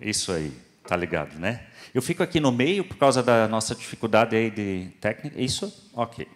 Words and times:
Isso 0.00 0.32
aí, 0.32 0.52
tá 0.86 0.96
ligado, 0.96 1.38
né? 1.38 1.66
Eu 1.92 2.00
fico 2.00 2.22
aqui 2.22 2.40
no 2.40 2.50
meio 2.50 2.84
por 2.84 2.96
causa 2.96 3.22
da 3.22 3.46
nossa 3.48 3.74
dificuldade 3.74 4.34
aí 4.34 4.50
de 4.50 4.88
técnica. 5.00 5.40
Isso? 5.40 5.90
Ok. 5.92 6.26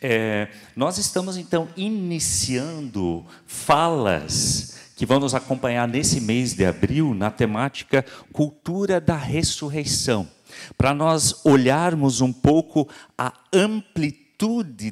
É, 0.00 0.48
nós 0.74 0.98
estamos, 0.98 1.36
então, 1.36 1.68
iniciando 1.76 3.24
falas 3.46 4.78
que 4.96 5.06
vão 5.06 5.20
nos 5.20 5.34
acompanhar 5.34 5.86
nesse 5.86 6.20
mês 6.20 6.54
de 6.54 6.64
abril 6.64 7.14
na 7.14 7.30
temática 7.30 8.04
Cultura 8.32 9.00
da 9.00 9.16
Ressurreição, 9.16 10.28
para 10.76 10.94
nós 10.94 11.44
olharmos 11.44 12.20
um 12.20 12.32
pouco 12.32 12.88
a 13.16 13.32
amplitude 13.52 14.21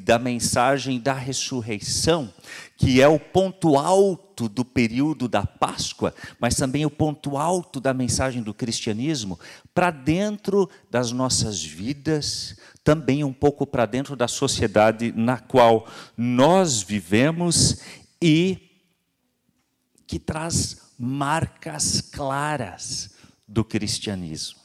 da 0.01 0.17
mensagem 0.17 0.99
da 0.99 1.13
ressurreição, 1.13 2.33
que 2.77 3.01
é 3.01 3.07
o 3.07 3.19
ponto 3.19 3.77
alto 3.77 4.47
do 4.47 4.63
período 4.63 5.27
da 5.27 5.45
Páscoa, 5.45 6.15
mas 6.39 6.55
também 6.55 6.85
o 6.85 6.89
ponto 6.89 7.35
alto 7.35 7.81
da 7.81 7.93
mensagem 7.93 8.41
do 8.41 8.53
cristianismo, 8.53 9.37
para 9.73 9.91
dentro 9.91 10.69
das 10.89 11.11
nossas 11.11 11.61
vidas, 11.61 12.57
também 12.81 13.25
um 13.25 13.33
pouco 13.33 13.67
para 13.67 13.85
dentro 13.85 14.15
da 14.15 14.27
sociedade 14.27 15.11
na 15.11 15.37
qual 15.37 15.85
nós 16.15 16.81
vivemos 16.81 17.81
e 18.21 18.57
que 20.07 20.17
traz 20.17 20.93
marcas 20.97 21.99
claras 21.99 23.11
do 23.45 23.65
cristianismo. 23.65 24.59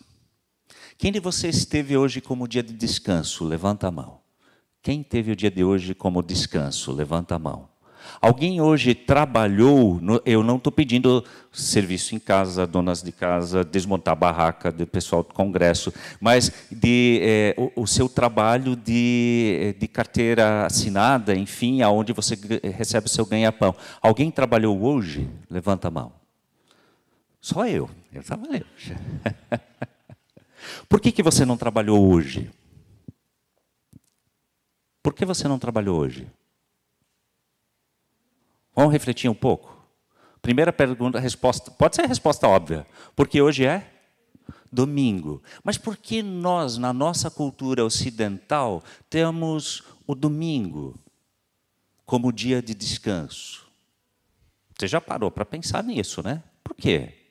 Quem 0.97 1.11
de 1.11 1.19
vocês 1.19 1.64
teve 1.64 1.97
hoje 1.97 2.20
como 2.20 2.47
dia 2.47 2.62
de 2.62 2.73
descanso? 2.73 3.45
Levanta 3.45 3.89
a 3.89 3.91
mão. 3.91 4.26
Quem 4.87 5.03
teve 5.03 5.33
o 5.33 5.37
dia 5.37 5.51
de 5.51 5.65
hoje 5.65 5.97
como 5.97 6.23
descanso? 6.23 6.93
Levanta 6.93 7.35
a 7.35 7.39
mão. 7.41 7.69
Alguém 8.21 8.61
hoje 8.61 8.95
trabalhou, 8.95 10.01
no, 10.01 10.23
eu 10.25 10.45
não 10.45 10.59
estou 10.59 10.73
pedindo 10.73 11.25
serviço 11.53 12.15
em 12.15 12.21
casa, 12.21 12.69
donas 12.69 13.03
de 13.03 13.11
casa, 13.11 13.65
desmontar 13.65 14.15
barraca 14.15 14.70
do 14.70 14.87
pessoal 14.87 15.25
do 15.25 15.34
congresso, 15.34 15.93
mas 16.20 16.53
de, 16.70 17.19
é, 17.20 17.55
o, 17.59 17.83
o, 17.83 17.84
seu 17.89 18.09
trabalho 18.09 18.77
de, 18.77 19.75
de 19.77 19.89
carteira 19.89 20.67
assinada, 20.67 21.34
enfim, 21.34 21.83
aonde 21.83 22.12
você 22.12 22.39
recebe 22.77 23.09
o 23.09 23.11
seu 23.11 23.27
ganha-pão. 23.27 23.75
Alguém 24.00 24.31
trabalhou 24.31 24.81
hoje? 24.81 25.28
Levanta 25.50 25.89
a 25.89 25.91
mão. 25.91 26.12
Só 27.41 27.67
eu. 27.67 27.91
Eu 28.12 28.23
trabalhei. 28.23 28.62
Por 30.89 31.00
que, 31.00 31.11
que 31.11 31.25
você 31.25 31.45
não 31.45 31.56
trabalhou 31.56 32.09
hoje? 32.09 32.53
Por 35.07 35.15
que 35.15 35.25
você 35.25 35.47
não 35.47 35.57
trabalhou 35.57 36.01
hoje? 36.01 36.27
Vamos 38.75 38.93
refletir 38.93 39.31
um 39.31 39.35
pouco? 39.37 39.81
Primeira 40.43 40.73
pergunta, 40.73 41.21
resposta, 41.21 41.71
pode 41.71 41.95
ser 41.95 42.03
a 42.03 42.09
resposta 42.09 42.49
óbvia, 42.49 42.85
porque 43.15 43.41
hoje 43.41 43.65
é 43.65 43.89
domingo. 44.73 45.41
Mas 45.62 45.79
por 45.79 45.97
que 45.97 46.25
nós, 46.25 46.77
na 46.77 46.93
nossa 46.93 47.31
cultura 47.31 47.84
ocidental, 47.84 48.83
temos 49.09 49.84
o 50.09 50.15
domingo 50.17 50.99
como 52.05 52.33
dia 52.33 52.61
de 52.61 52.75
descanso? 52.75 53.65
Você 54.77 54.89
já 54.89 55.01
parou 55.01 55.31
para 55.31 55.45
pensar 55.45 55.84
nisso, 55.84 56.21
né? 56.21 56.43
Por 56.65 56.75
quê? 56.75 57.25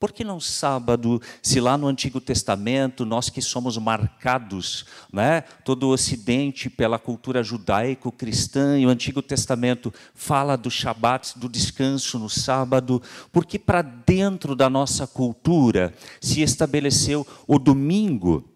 Por 0.00 0.12
que 0.12 0.24
não 0.24 0.40
sábado, 0.40 1.20
se 1.42 1.60
lá 1.60 1.76
no 1.76 1.86
Antigo 1.86 2.22
Testamento, 2.22 3.04
nós 3.04 3.28
que 3.28 3.42
somos 3.42 3.76
marcados, 3.76 4.86
né, 5.12 5.42
todo 5.62 5.82
o 5.82 5.92
Ocidente 5.92 6.70
pela 6.70 6.98
cultura 6.98 7.42
judaico-cristã, 7.42 8.78
e 8.78 8.86
o 8.86 8.88
Antigo 8.88 9.20
Testamento 9.20 9.92
fala 10.14 10.56
do 10.56 10.70
Shabat, 10.70 11.38
do 11.38 11.50
descanso 11.50 12.18
no 12.18 12.30
sábado, 12.30 13.02
porque 13.30 13.58
para 13.58 13.82
dentro 13.82 14.56
da 14.56 14.70
nossa 14.70 15.06
cultura 15.06 15.92
se 16.18 16.40
estabeleceu 16.40 17.26
o 17.46 17.58
domingo 17.58 18.48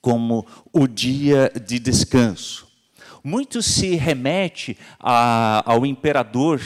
como 0.00 0.46
o 0.72 0.86
dia 0.88 1.52
de 1.62 1.78
descanso. 1.78 2.66
Muito 3.22 3.60
se 3.60 3.96
remete 3.96 4.78
a, 4.98 5.62
ao 5.70 5.84
imperador 5.84 6.58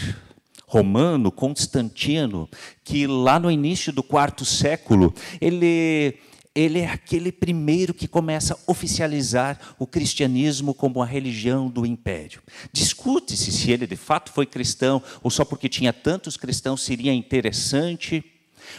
romano, 0.75 1.31
Constantino, 1.31 2.49
que 2.83 3.07
lá 3.07 3.39
no 3.39 3.49
início 3.49 3.93
do 3.93 4.03
quarto 4.03 4.45
século, 4.45 5.15
ele, 5.41 6.19
ele 6.53 6.81
é 6.81 6.91
aquele 6.91 7.31
primeiro 7.31 7.95
que 7.95 8.09
começa 8.09 8.55
a 8.55 8.71
oficializar 8.71 9.57
o 9.79 9.87
cristianismo 9.87 10.75
como 10.75 11.01
a 11.01 11.07
religião 11.07 11.69
do 11.69 11.87
império. 11.87 12.43
Discute-se 12.73 13.53
se 13.53 13.71
ele 13.71 13.87
de 13.87 13.95
fato 13.95 14.33
foi 14.33 14.47
cristão 14.47 15.01
ou 15.23 15.31
só 15.31 15.45
porque 15.45 15.69
tinha 15.69 15.93
tantos 15.93 16.37
cristãos 16.37 16.83
seria 16.83 17.15
interessante. 17.15 18.25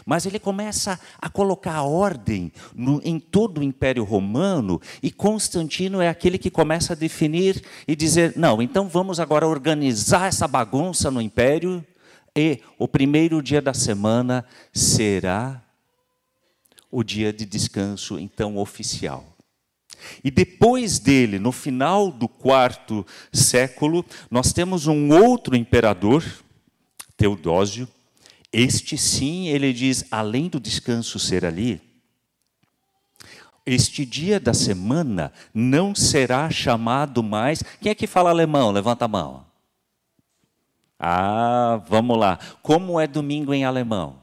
Mas 0.06 0.25
ele 0.25 0.40
começa 0.40 1.00
a 1.19 1.29
colocar 1.29 1.84
ordem 1.84 2.51
no, 2.73 3.01
em 3.03 3.19
todo 3.19 3.59
o 3.59 3.63
Império 3.63 4.03
Romano, 4.03 4.81
e 5.01 5.12
Constantino 5.12 6.01
é 6.01 6.09
aquele 6.09 6.38
que 6.38 6.50
começa 6.50 6.94
a 6.94 6.96
definir 6.96 7.63
e 7.88 7.96
dizer: 7.96 8.34
não, 8.35 8.62
então 8.62 8.88
vamos 8.88 9.19
agora 9.19 9.47
organizar 9.47 10.28
essa 10.28 10.47
bagunça 10.47 11.09
no 11.09 11.22
Império, 11.22 11.85
e 12.35 12.59
o 12.78 12.88
primeiro 12.88 13.41
dia 13.41 13.62
da 13.62 13.73
semana 13.73 14.46
será 14.73 15.63
o 16.91 17.03
dia 17.03 17.31
de 17.34 17.46
descanso, 17.46 18.19
então 18.19 18.57
oficial. 18.57 19.35
E 20.23 20.29
depois 20.29 21.00
dele, 21.00 21.40
no 21.40 21.52
final 21.52 22.12
do 22.12 22.28
quarto 22.28 23.06
século, 23.34 24.06
nós 24.29 24.53
temos 24.53 24.88
um 24.88 25.12
outro 25.12 25.56
imperador, 25.56 26.23
Teodósio, 27.17 27.88
este 28.57 28.97
sim, 28.97 29.49
ele 29.49 29.73
diz, 29.73 30.05
além 30.09 30.47
do 30.47 30.61
descanso 30.61 31.19
ser 31.19 31.43
ali, 31.43 31.81
este 33.66 34.05
dia 34.05 34.39
da 34.39 34.53
semana 34.53 35.33
não 35.53 35.93
será 35.93 36.49
chamado 36.49 37.21
mais. 37.21 37.61
Quem 37.81 37.91
é 37.91 37.95
que 37.95 38.07
fala 38.07 38.29
alemão? 38.29 38.71
Levanta 38.71 39.03
a 39.03 39.09
mão. 39.09 39.45
Ah, 40.97 41.83
vamos 41.85 42.17
lá. 42.17 42.39
Como 42.61 42.97
é 42.97 43.05
domingo 43.05 43.53
em 43.53 43.66
alemão? 43.66 44.21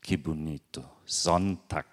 Que 0.00 0.16
bonito. 0.16 0.88
Sonntag. 1.04 1.88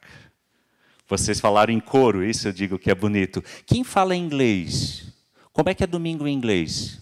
Vocês 1.07 1.39
falaram 1.39 1.73
em 1.73 1.79
coro, 1.79 2.23
isso 2.23 2.47
eu 2.47 2.53
digo 2.53 2.77
que 2.77 2.91
é 2.91 2.95
bonito. 2.95 3.43
Quem 3.65 3.83
fala 3.83 4.15
inglês? 4.15 5.11
Como 5.51 5.67
é 5.67 5.73
que 5.73 5.83
é 5.83 5.87
domingo 5.87 6.27
em 6.27 6.35
inglês? 6.35 7.01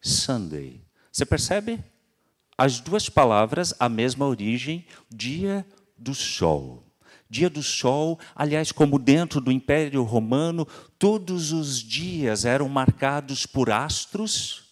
Sunday. 0.00 0.87
Você 1.18 1.26
percebe? 1.26 1.84
As 2.56 2.78
duas 2.78 3.08
palavras, 3.08 3.74
a 3.80 3.88
mesma 3.88 4.24
origem, 4.24 4.86
dia 5.10 5.66
do 5.96 6.14
sol. 6.14 6.86
Dia 7.28 7.50
do 7.50 7.60
sol, 7.60 8.20
aliás, 8.36 8.70
como 8.70 9.00
dentro 9.00 9.40
do 9.40 9.50
Império 9.50 10.04
Romano, 10.04 10.64
todos 10.96 11.50
os 11.50 11.82
dias 11.82 12.44
eram 12.44 12.68
marcados 12.68 13.46
por 13.46 13.68
astros 13.68 14.62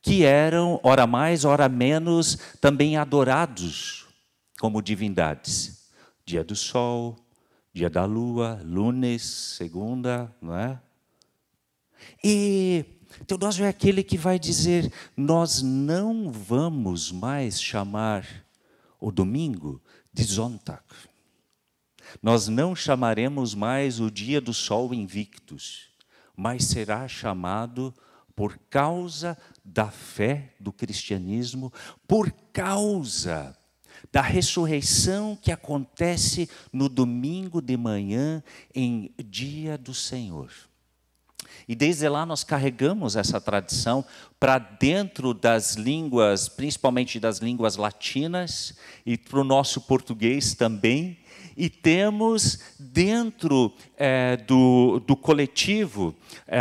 que 0.00 0.24
eram, 0.24 0.80
ora 0.82 1.06
mais, 1.06 1.44
ora 1.44 1.68
menos, 1.68 2.36
também 2.60 2.96
adorados 2.96 4.06
como 4.58 4.82
divindades. 4.82 5.92
Dia 6.26 6.42
do 6.42 6.56
sol, 6.56 7.16
dia 7.72 7.88
da 7.88 8.04
lua, 8.04 8.60
lunes, 8.64 9.22
segunda, 9.22 10.34
não 10.42 10.58
é? 10.58 10.80
E 12.24 12.84
Teodósio 13.26 13.64
é 13.64 13.68
aquele 13.68 14.02
que 14.02 14.16
vai 14.16 14.38
dizer: 14.38 14.92
nós 15.16 15.62
não 15.62 16.30
vamos 16.30 17.10
mais 17.10 17.60
chamar 17.60 18.26
o 19.00 19.10
domingo 19.10 19.80
de 20.12 20.24
Sonntag. 20.24 20.82
Nós 22.22 22.48
não 22.48 22.74
chamaremos 22.74 23.54
mais 23.54 24.00
o 24.00 24.10
dia 24.10 24.40
do 24.40 24.52
sol 24.52 24.92
invictus, 24.92 25.88
mas 26.36 26.64
será 26.64 27.08
chamado 27.08 27.94
por 28.34 28.58
causa 28.70 29.36
da 29.64 29.90
fé 29.90 30.54
do 30.58 30.72
cristianismo, 30.72 31.72
por 32.06 32.30
causa 32.52 33.56
da 34.10 34.20
ressurreição 34.20 35.36
que 35.40 35.52
acontece 35.52 36.48
no 36.72 36.88
domingo 36.88 37.60
de 37.60 37.76
manhã, 37.76 38.42
em 38.74 39.14
dia 39.24 39.78
do 39.78 39.94
Senhor. 39.94 40.50
E 41.68 41.74
desde 41.74 42.08
lá 42.08 42.26
nós 42.26 42.44
carregamos 42.44 43.16
essa 43.16 43.40
tradição 43.40 44.04
para 44.38 44.58
dentro 44.58 45.32
das 45.32 45.74
línguas, 45.74 46.48
principalmente 46.48 47.20
das 47.20 47.38
línguas 47.38 47.76
latinas, 47.76 48.74
e 49.06 49.16
para 49.16 49.40
o 49.40 49.44
nosso 49.44 49.80
português 49.82 50.54
também. 50.54 51.18
E 51.56 51.68
temos 51.68 52.58
dentro 52.78 53.72
é, 53.96 54.38
do, 54.38 55.00
do 55.06 55.14
coletivo, 55.14 56.14
é, 56.48 56.58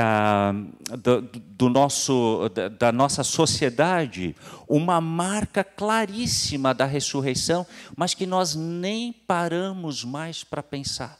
do, 0.98 1.22
do, 1.22 1.70
nosso, 1.70 2.50
da, 2.54 2.68
da 2.68 2.92
nossa 2.92 3.24
sociedade, 3.24 4.36
uma 4.68 5.00
marca 5.00 5.64
claríssima 5.64 6.74
da 6.74 6.86
ressurreição, 6.86 7.66
mas 7.96 8.14
que 8.14 8.26
nós 8.26 8.54
nem 8.54 9.14
paramos 9.14 10.04
mais 10.04 10.44
para 10.44 10.62
pensar, 10.62 11.18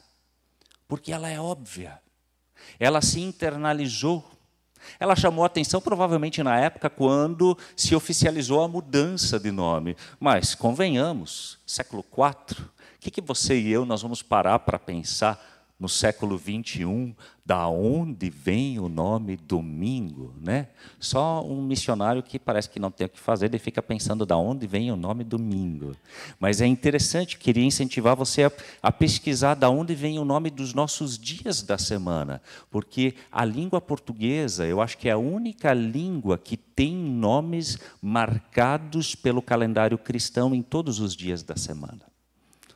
porque 0.86 1.10
ela 1.10 1.30
é 1.30 1.40
óbvia 1.40 2.01
ela 2.78 3.00
se 3.00 3.20
internalizou. 3.20 4.24
Ela 4.98 5.14
chamou 5.14 5.44
atenção 5.44 5.80
provavelmente 5.80 6.42
na 6.42 6.58
época 6.58 6.90
quando 6.90 7.56
se 7.76 7.94
oficializou 7.94 8.62
a 8.62 8.68
mudança 8.68 9.38
de 9.38 9.50
nome. 9.50 9.96
Mas, 10.18 10.54
convenhamos, 10.54 11.58
século 11.66 12.04
IV, 12.04 12.60
o 12.60 12.70
que, 13.00 13.10
que 13.10 13.20
você 13.20 13.58
e 13.58 13.70
eu 13.70 13.84
nós 13.84 14.02
vamos 14.02 14.22
parar 14.22 14.58
para 14.60 14.78
pensar 14.78 15.51
no 15.82 15.88
século 15.88 16.38
21, 16.38 17.12
da 17.44 17.66
onde 17.66 18.30
vem 18.30 18.78
o 18.78 18.88
nome 18.88 19.36
domingo, 19.36 20.32
né? 20.40 20.68
Só 21.00 21.44
um 21.44 21.60
missionário 21.60 22.22
que 22.22 22.38
parece 22.38 22.70
que 22.70 22.78
não 22.78 22.88
tem 22.88 23.08
o 23.08 23.10
que 23.10 23.18
fazer, 23.18 23.46
ele 23.46 23.58
fica 23.58 23.82
pensando 23.82 24.24
da 24.24 24.36
onde 24.36 24.64
vem 24.64 24.92
o 24.92 24.96
nome 24.96 25.24
domingo. 25.24 25.96
Mas 26.38 26.60
é 26.60 26.68
interessante, 26.68 27.36
queria 27.36 27.64
incentivar 27.64 28.14
você 28.14 28.44
a, 28.44 28.52
a 28.80 28.92
pesquisar 28.92 29.56
da 29.56 29.68
onde 29.68 29.92
vem 29.92 30.20
o 30.20 30.24
nome 30.24 30.50
dos 30.50 30.72
nossos 30.72 31.18
dias 31.18 31.62
da 31.62 31.76
semana, 31.76 32.40
porque 32.70 33.16
a 33.32 33.44
língua 33.44 33.80
portuguesa, 33.80 34.64
eu 34.64 34.80
acho 34.80 34.96
que 34.96 35.08
é 35.08 35.12
a 35.12 35.18
única 35.18 35.74
língua 35.74 36.38
que 36.38 36.56
tem 36.56 36.94
nomes 36.94 37.76
marcados 38.00 39.16
pelo 39.16 39.42
calendário 39.42 39.98
cristão 39.98 40.54
em 40.54 40.62
todos 40.62 41.00
os 41.00 41.16
dias 41.16 41.42
da 41.42 41.56
semana. 41.56 42.11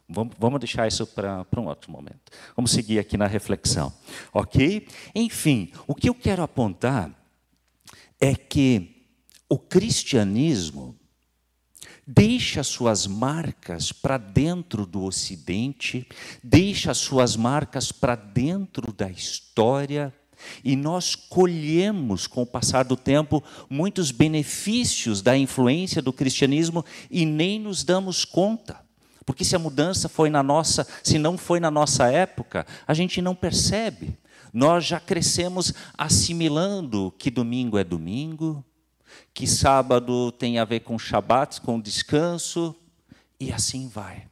Vamos 0.09 0.61
deixar 0.61 0.87
isso 0.87 1.07
para 1.07 1.45
um 1.57 1.67
outro 1.67 1.91
momento. 1.91 2.31
Vamos 2.55 2.71
seguir 2.71 2.99
aqui 2.99 3.17
na 3.17 3.27
reflexão. 3.27 3.93
Ok? 4.33 4.87
Enfim, 5.15 5.73
o 5.87 5.95
que 5.95 6.09
eu 6.09 6.15
quero 6.15 6.43
apontar 6.43 7.11
é 8.21 8.35
que 8.35 9.09
o 9.49 9.59
cristianismo 9.59 10.97
deixa 12.07 12.63
suas 12.63 13.07
marcas 13.07 13.91
para 13.91 14.17
dentro 14.17 14.87
do 14.87 15.03
Ocidente, 15.03 16.07
deixa 16.43 16.95
suas 16.95 17.35
marcas 17.35 17.91
para 17.91 18.15
dentro 18.15 18.93
da 18.93 19.11
história, 19.11 20.15
e 20.63 20.77
nós 20.77 21.15
colhemos, 21.15 22.27
com 22.27 22.43
o 22.43 22.47
passar 22.47 22.85
do 22.85 22.97
tempo, 22.97 23.43
muitos 23.69 24.11
benefícios 24.11 25.23
da 25.23 25.37
influência 25.37 26.03
do 26.03 26.13
cristianismo 26.13 26.85
e 27.11 27.25
nem 27.25 27.59
nos 27.59 27.83
damos 27.83 28.25
conta. 28.25 28.86
Porque 29.27 29.45
se 29.45 29.57
a 29.57 29.59
mudança 29.59 30.09
foi 30.09 30.31
na 30.31 30.43
nossa, 30.43 30.87
se 31.03 31.19
não 31.19 31.37
foi 31.37 31.59
na 31.59 31.71
nossa 31.71 32.07
época, 32.07 32.65
a 32.87 32.95
gente 32.95 33.21
não 33.21 33.35
percebe. 33.35 34.17
Nós 34.53 34.87
já 34.87 35.01
crescemos 35.01 35.75
assimilando 35.99 37.13
que 37.19 37.29
domingo 37.29 37.77
é 37.77 37.83
domingo, 37.83 38.65
que 39.35 39.47
sábado 39.47 40.31
tem 40.31 40.61
a 40.61 40.65
ver 40.65 40.81
com 40.81 40.99
Shabat, 40.99 41.61
com 41.61 41.81
descanso, 41.81 42.75
e 43.39 43.53
assim 43.53 43.89
vai. 43.89 44.29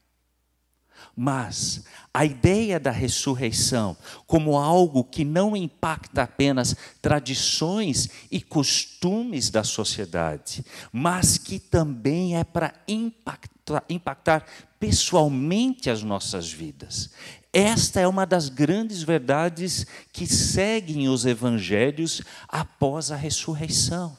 Mas 1.17 1.85
a 2.13 2.25
ideia 2.25 2.81
da 2.81 2.91
ressurreição 2.91 3.97
como 4.27 4.57
algo 4.57 5.05
que 5.05 5.25
não 5.25 5.57
impacta 5.57 6.23
apenas 6.23 6.75
tradições 7.03 8.09
e 8.31 8.41
costumes 8.41 9.51
da 9.51 9.63
sociedade, 9.63 10.65
mas 10.93 11.37
que 11.39 11.59
também 11.59 12.37
é 12.37 12.43
para 12.43 12.73
impactar, 12.89 13.54
impactar 13.89 14.45
pessoalmente 14.79 15.89
as 15.89 16.03
nossas 16.03 16.53
vidas. 16.53 17.11
Esta 17.53 18.01
é 18.01 18.09
uma 18.09 18.27
das 18.27 18.49
grandes 18.49 19.03
verdades 19.03 19.87
que 20.13 20.27
seguem 20.27 21.09
os 21.09 21.25
evangelhos 21.25 22.21
após 22.49 23.11
a 23.11 23.17
ressurreição. 23.17 24.17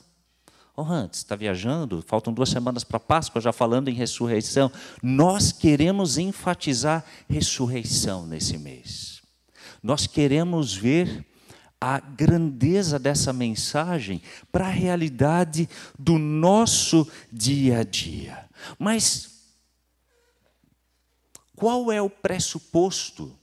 Oh, 0.78 0.82
Hans, 0.82 1.18
está 1.18 1.36
viajando? 1.36 2.04
Faltam 2.06 2.34
duas 2.34 2.50
semanas 2.50 2.84
para 2.84 3.00
Páscoa, 3.00 3.42
já 3.42 3.54
falando 3.54 3.90
em 3.90 3.94
ressurreição. 3.94 4.72
Nós 5.02 5.52
queremos 5.52 6.18
enfatizar 6.18 7.06
ressurreição 7.30 8.26
nesse 8.26 8.58
mês. 8.58 9.22
Nós 9.82 10.08
queremos 10.08 10.74
ver 10.74 11.26
a 11.80 12.00
grandeza 12.00 12.98
dessa 12.98 13.32
mensagem 13.32 14.22
para 14.52 14.68
a 14.68 14.72
realidade 14.72 15.70
do 16.00 16.18
nosso 16.18 17.08
dia 17.32 17.80
a 17.80 17.84
dia. 17.84 18.50
Mas 18.80 19.35
qual 21.56 21.92
é 21.92 22.02
o 22.02 22.10
pressuposto 22.10 23.38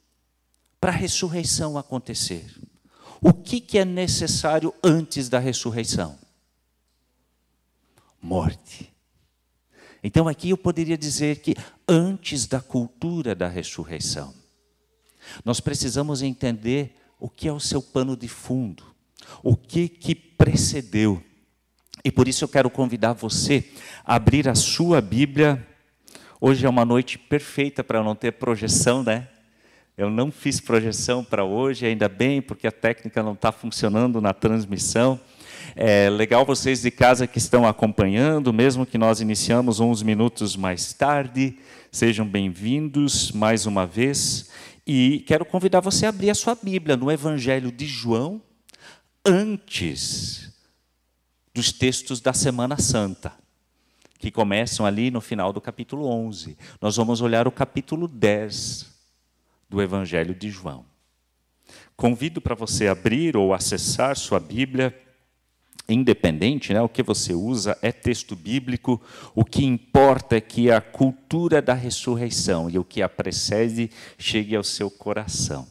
para 0.81 0.91
a 0.91 0.95
ressurreição 0.95 1.79
acontecer? 1.79 2.45
O 3.21 3.33
que, 3.33 3.61
que 3.61 3.79
é 3.79 3.85
necessário 3.85 4.75
antes 4.83 5.29
da 5.29 5.39
ressurreição? 5.39 6.19
Morte. 8.21 8.93
Então 10.03 10.27
aqui 10.27 10.51
eu 10.51 10.59
poderia 10.59 10.99
dizer 10.99 11.41
que 11.41 11.55
antes 11.89 12.47
da 12.47 12.61
cultura 12.61 13.35
da 13.35 13.47
ressurreição, 13.47 14.35
nós 15.45 15.61
precisamos 15.61 16.21
entender 16.21 16.97
o 17.19 17.29
que 17.29 17.47
é 17.47 17.53
o 17.53 17.61
seu 17.61 17.81
pano 17.81 18.17
de 18.17 18.27
fundo, 18.27 18.85
o 19.43 19.57
que 19.57 19.89
que 19.89 20.15
precedeu. 20.15 21.23
E 22.05 22.11
por 22.11 22.27
isso 22.27 22.43
eu 22.43 22.49
quero 22.49 22.69
convidar 22.69 23.13
você 23.13 23.71
a 24.05 24.17
abrir 24.17 24.49
a 24.49 24.57
sua 24.57 25.01
Bíblia 25.01 25.65
Hoje 26.45 26.67
é 26.67 26.69
uma 26.69 26.85
noite 26.85 27.21
perfeita 27.21 27.85
para 27.85 28.03
não 28.03 28.17
ter 28.17 28.33
projeção, 28.33 29.05
né? 29.05 29.29
Eu 29.97 30.11
não 30.11 30.33
fiz 30.33 30.59
projeção 30.59 31.23
para 31.23 31.45
hoje, 31.45 31.87
ainda 31.87 32.09
bem, 32.09 32.43
porque 32.43 32.67
a 32.67 32.73
técnica 32.73 33.23
não 33.23 33.35
está 33.35 33.53
funcionando 33.53 34.21
na 34.21 34.35
transmissão. 34.35 35.21
É 35.77 36.11
legal 36.11 36.45
vocês 36.45 36.83
de 36.83 36.91
casa 36.91 37.29
que 37.29 37.39
estão 37.39 37.65
acompanhando, 37.65 38.53
mesmo 38.53 38.85
que 38.85 38.99
nós 38.99 39.21
iniciamos 39.21 39.79
uns 39.79 40.03
minutos 40.03 40.57
mais 40.57 40.93
tarde. 40.93 41.57
Sejam 41.93 42.27
bem-vindos 42.27 43.31
mais 43.31 43.65
uma 43.65 43.87
vez. 43.87 44.51
E 44.85 45.23
quero 45.29 45.45
convidar 45.45 45.79
você 45.79 46.07
a 46.07 46.09
abrir 46.09 46.31
a 46.31 46.35
sua 46.35 46.57
Bíblia 46.57 46.97
no 46.97 47.09
Evangelho 47.09 47.71
de 47.71 47.87
João, 47.87 48.43
antes 49.25 50.53
dos 51.55 51.71
textos 51.71 52.21
da 52.21 52.33
Semana 52.33 52.79
Santa 52.79 53.42
que 54.23 54.31
começam 54.31 54.87
ali 54.87 55.11
no 55.11 55.21
final 55.21 55.53
do 55.53 55.61
capítulo 55.61 56.07
11. 56.07 56.57
Nós 56.81 56.95
vamos 56.95 57.21
olhar 57.21 57.49
o 57.49 57.51
capítulo 57.51 58.07
10 58.07 58.87
do 59.69 59.83
Evangelho 59.83 60.33
de 60.33 60.49
João. 60.49 60.85
Convido 61.97 62.41
para 62.41 62.55
você 62.55 62.87
abrir 62.87 63.37
ou 63.37 63.53
acessar 63.53 64.17
sua 64.17 64.39
Bíblia, 64.39 64.97
independente, 65.89 66.73
né, 66.73 66.81
o 66.81 66.89
que 66.89 67.03
você 67.03 67.35
usa 67.35 67.77
é 67.83 67.91
texto 67.91 68.37
bíblico, 68.37 69.03
o 69.35 69.45
que 69.45 69.65
importa 69.65 70.37
é 70.37 70.41
que 70.41 70.71
a 70.71 70.81
cultura 70.81 71.61
da 71.61 71.75
ressurreição 71.75 72.71
e 72.71 72.79
o 72.79 72.85
que 72.85 73.03
a 73.03 73.09
precede 73.09 73.91
chegue 74.17 74.55
ao 74.55 74.63
seu 74.63 74.89
coração. 74.89 75.67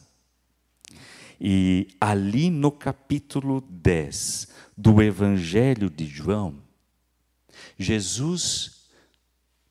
E 1.40 1.88
ali 1.98 2.50
no 2.50 2.70
capítulo 2.70 3.62
10 3.62 4.48
do 4.76 5.02
Evangelho 5.02 5.88
de 5.88 6.04
João, 6.04 6.61
Jesus, 7.78 8.82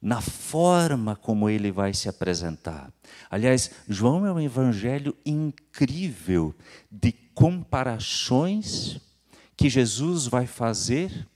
na 0.01 0.21
forma 0.21 1.15
como 1.15 1.49
ele 1.49 1.71
vai 1.71 1.93
se 1.93 2.09
apresentar. 2.09 2.91
Aliás, 3.29 3.71
João 3.87 4.25
é 4.25 4.31
um 4.33 4.39
evangelho 4.39 5.15
incrível 5.25 6.55
de 6.91 7.11
comparações 7.11 8.99
que 9.55 9.69
Jesus 9.69 10.25
vai 10.25 10.47
fazer 10.47 11.27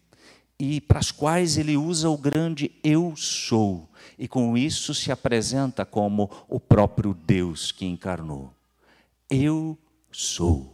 e 0.59 0.79
para 0.81 0.99
as 0.99 1.11
quais 1.11 1.57
ele 1.57 1.77
usa 1.77 2.09
o 2.09 2.17
grande 2.17 2.71
eu 2.83 3.13
sou, 3.15 3.89
e 4.17 4.27
com 4.27 4.57
isso 4.57 4.93
se 4.93 5.11
apresenta 5.11 5.85
como 5.85 6.29
o 6.47 6.59
próprio 6.59 7.13
Deus 7.13 7.71
que 7.71 7.85
encarnou. 7.85 8.53
Eu 9.29 9.77
sou. 10.11 10.73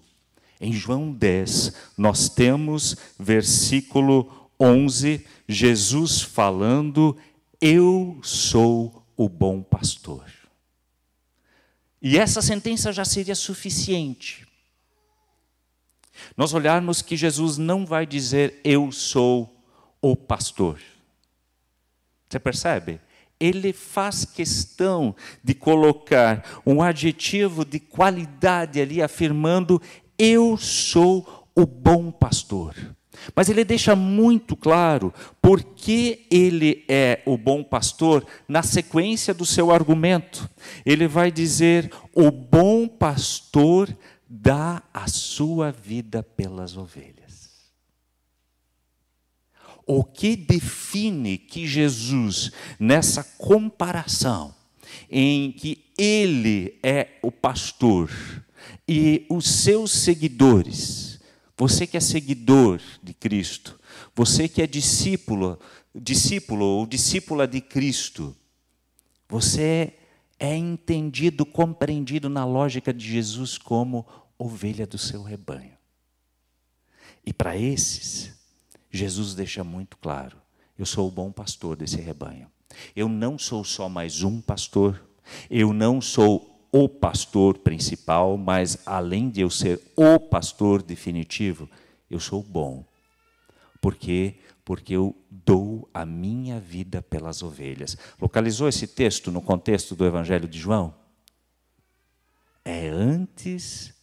Em 0.59 0.71
João 0.71 1.11
10, 1.11 1.73
nós 1.97 2.29
temos 2.29 2.95
versículo 3.17 4.40
11, 4.61 5.25
Jesus 5.47 6.21
falando: 6.21 7.17
Eu 7.59 8.19
sou 8.21 9.03
o 9.17 9.27
bom 9.27 9.63
pastor. 9.63 10.23
E 11.99 12.17
essa 12.17 12.41
sentença 12.41 12.93
já 12.93 13.03
seria 13.03 13.35
suficiente. 13.35 14.47
Nós 16.37 16.53
olharmos 16.53 17.01
que 17.01 17.17
Jesus 17.17 17.57
não 17.57 17.85
vai 17.85 18.05
dizer 18.05 18.59
eu 18.63 18.91
sou 18.91 19.65
o 19.99 20.15
pastor. 20.15 20.79
Você 22.29 22.39
percebe? 22.39 23.01
Ele 23.39 23.73
faz 23.73 24.23
questão 24.23 25.15
de 25.43 25.55
colocar 25.55 26.61
um 26.65 26.81
adjetivo 26.83 27.65
de 27.65 27.79
qualidade 27.79 28.79
ali, 28.79 29.01
afirmando: 29.01 29.81
Eu 30.17 30.55
sou 30.55 31.49
o 31.55 31.65
bom 31.65 32.11
pastor. 32.11 32.75
Mas 33.35 33.49
ele 33.49 33.63
deixa 33.63 33.95
muito 33.95 34.55
claro 34.55 35.13
por 35.41 35.61
que 35.61 36.25
ele 36.31 36.85
é 36.87 37.21
o 37.25 37.37
bom 37.37 37.63
pastor 37.63 38.25
na 38.47 38.63
sequência 38.63 39.33
do 39.33 39.45
seu 39.45 39.71
argumento. 39.71 40.49
Ele 40.85 41.07
vai 41.07 41.31
dizer: 41.31 41.91
o 42.15 42.31
bom 42.31 42.87
pastor 42.87 43.95
dá 44.29 44.81
a 44.93 45.07
sua 45.07 45.71
vida 45.71 46.23
pelas 46.23 46.77
ovelhas. 46.77 47.21
O 49.85 50.03
que 50.05 50.37
define 50.37 51.37
que 51.37 51.67
Jesus, 51.67 52.51
nessa 52.79 53.23
comparação, 53.37 54.55
em 55.09 55.51
que 55.51 55.91
ele 55.97 56.79
é 56.81 57.19
o 57.21 57.29
pastor 57.29 58.09
e 58.87 59.25
os 59.29 59.45
seus 59.49 59.91
seguidores, 59.91 61.10
você 61.61 61.85
que 61.85 61.95
é 61.95 61.99
seguidor 61.99 62.81
de 63.03 63.13
Cristo, 63.13 63.79
você 64.15 64.49
que 64.49 64.63
é 64.63 64.65
discípulo, 64.65 65.59
discípulo 65.93 66.65
ou 66.65 66.87
discípula 66.87 67.47
de 67.47 67.61
Cristo, 67.61 68.35
você 69.29 69.93
é 70.39 70.57
entendido, 70.57 71.45
compreendido 71.45 72.29
na 72.29 72.43
lógica 72.45 72.91
de 72.91 73.07
Jesus 73.07 73.59
como 73.59 74.07
ovelha 74.39 74.87
do 74.87 74.97
seu 74.97 75.21
rebanho. 75.21 75.77
E 77.23 77.31
para 77.31 77.55
esses, 77.55 78.33
Jesus 78.89 79.35
deixa 79.35 79.63
muito 79.63 79.97
claro: 79.97 80.37
eu 80.79 80.85
sou 80.87 81.07
o 81.07 81.11
bom 81.11 81.31
pastor 81.31 81.75
desse 81.75 81.97
rebanho. 81.97 82.49
Eu 82.95 83.07
não 83.07 83.37
sou 83.37 83.63
só 83.63 83.87
mais 83.87 84.23
um 84.23 84.41
pastor, 84.41 84.99
eu 85.47 85.73
não 85.73 86.01
sou 86.01 86.50
o 86.71 86.87
pastor 86.87 87.57
principal, 87.57 88.37
mas 88.37 88.77
além 88.85 89.29
de 89.29 89.41
eu 89.41 89.49
ser 89.49 89.81
o 89.95 90.19
pastor 90.19 90.81
definitivo, 90.81 91.69
eu 92.09 92.19
sou 92.19 92.41
bom. 92.41 92.85
Por 93.81 93.95
quê? 93.95 94.35
Porque 94.63 94.93
eu 94.95 95.15
dou 95.29 95.89
a 95.93 96.05
minha 96.05 96.59
vida 96.59 97.01
pelas 97.01 97.41
ovelhas. 97.41 97.97
Localizou 98.19 98.69
esse 98.69 98.87
texto 98.87 99.31
no 99.31 99.41
contexto 99.41 99.95
do 99.95 100.05
Evangelho 100.05 100.47
de 100.47 100.59
João? 100.59 100.93
É 102.63 102.87
antes 102.87 103.93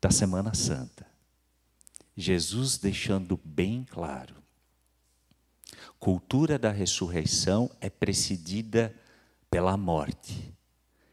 da 0.00 0.10
Semana 0.10 0.52
Santa. 0.52 1.06
Jesus 2.16 2.76
deixando 2.76 3.40
bem 3.42 3.86
claro: 3.88 4.34
cultura 5.98 6.58
da 6.58 6.70
ressurreição 6.70 7.70
é 7.80 7.88
precedida 7.88 8.94
pela 9.50 9.76
morte. 9.76 10.52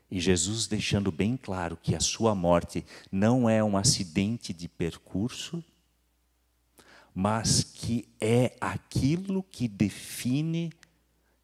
E 0.10 0.20
Jesus 0.20 0.68
deixando 0.68 1.12
bem 1.12 1.36
claro 1.36 1.78
que 1.82 1.94
a 1.94 2.00
sua 2.00 2.34
morte 2.34 2.86
não 3.12 3.50
é 3.50 3.64
um 3.64 3.78
acidente 3.78 4.54
de 4.54 4.68
percurso, 4.68 5.64
mas 7.14 7.64
que 7.64 8.08
é 8.22 8.56
aquilo 8.62 9.44
que 9.44 9.68
define 9.68 10.72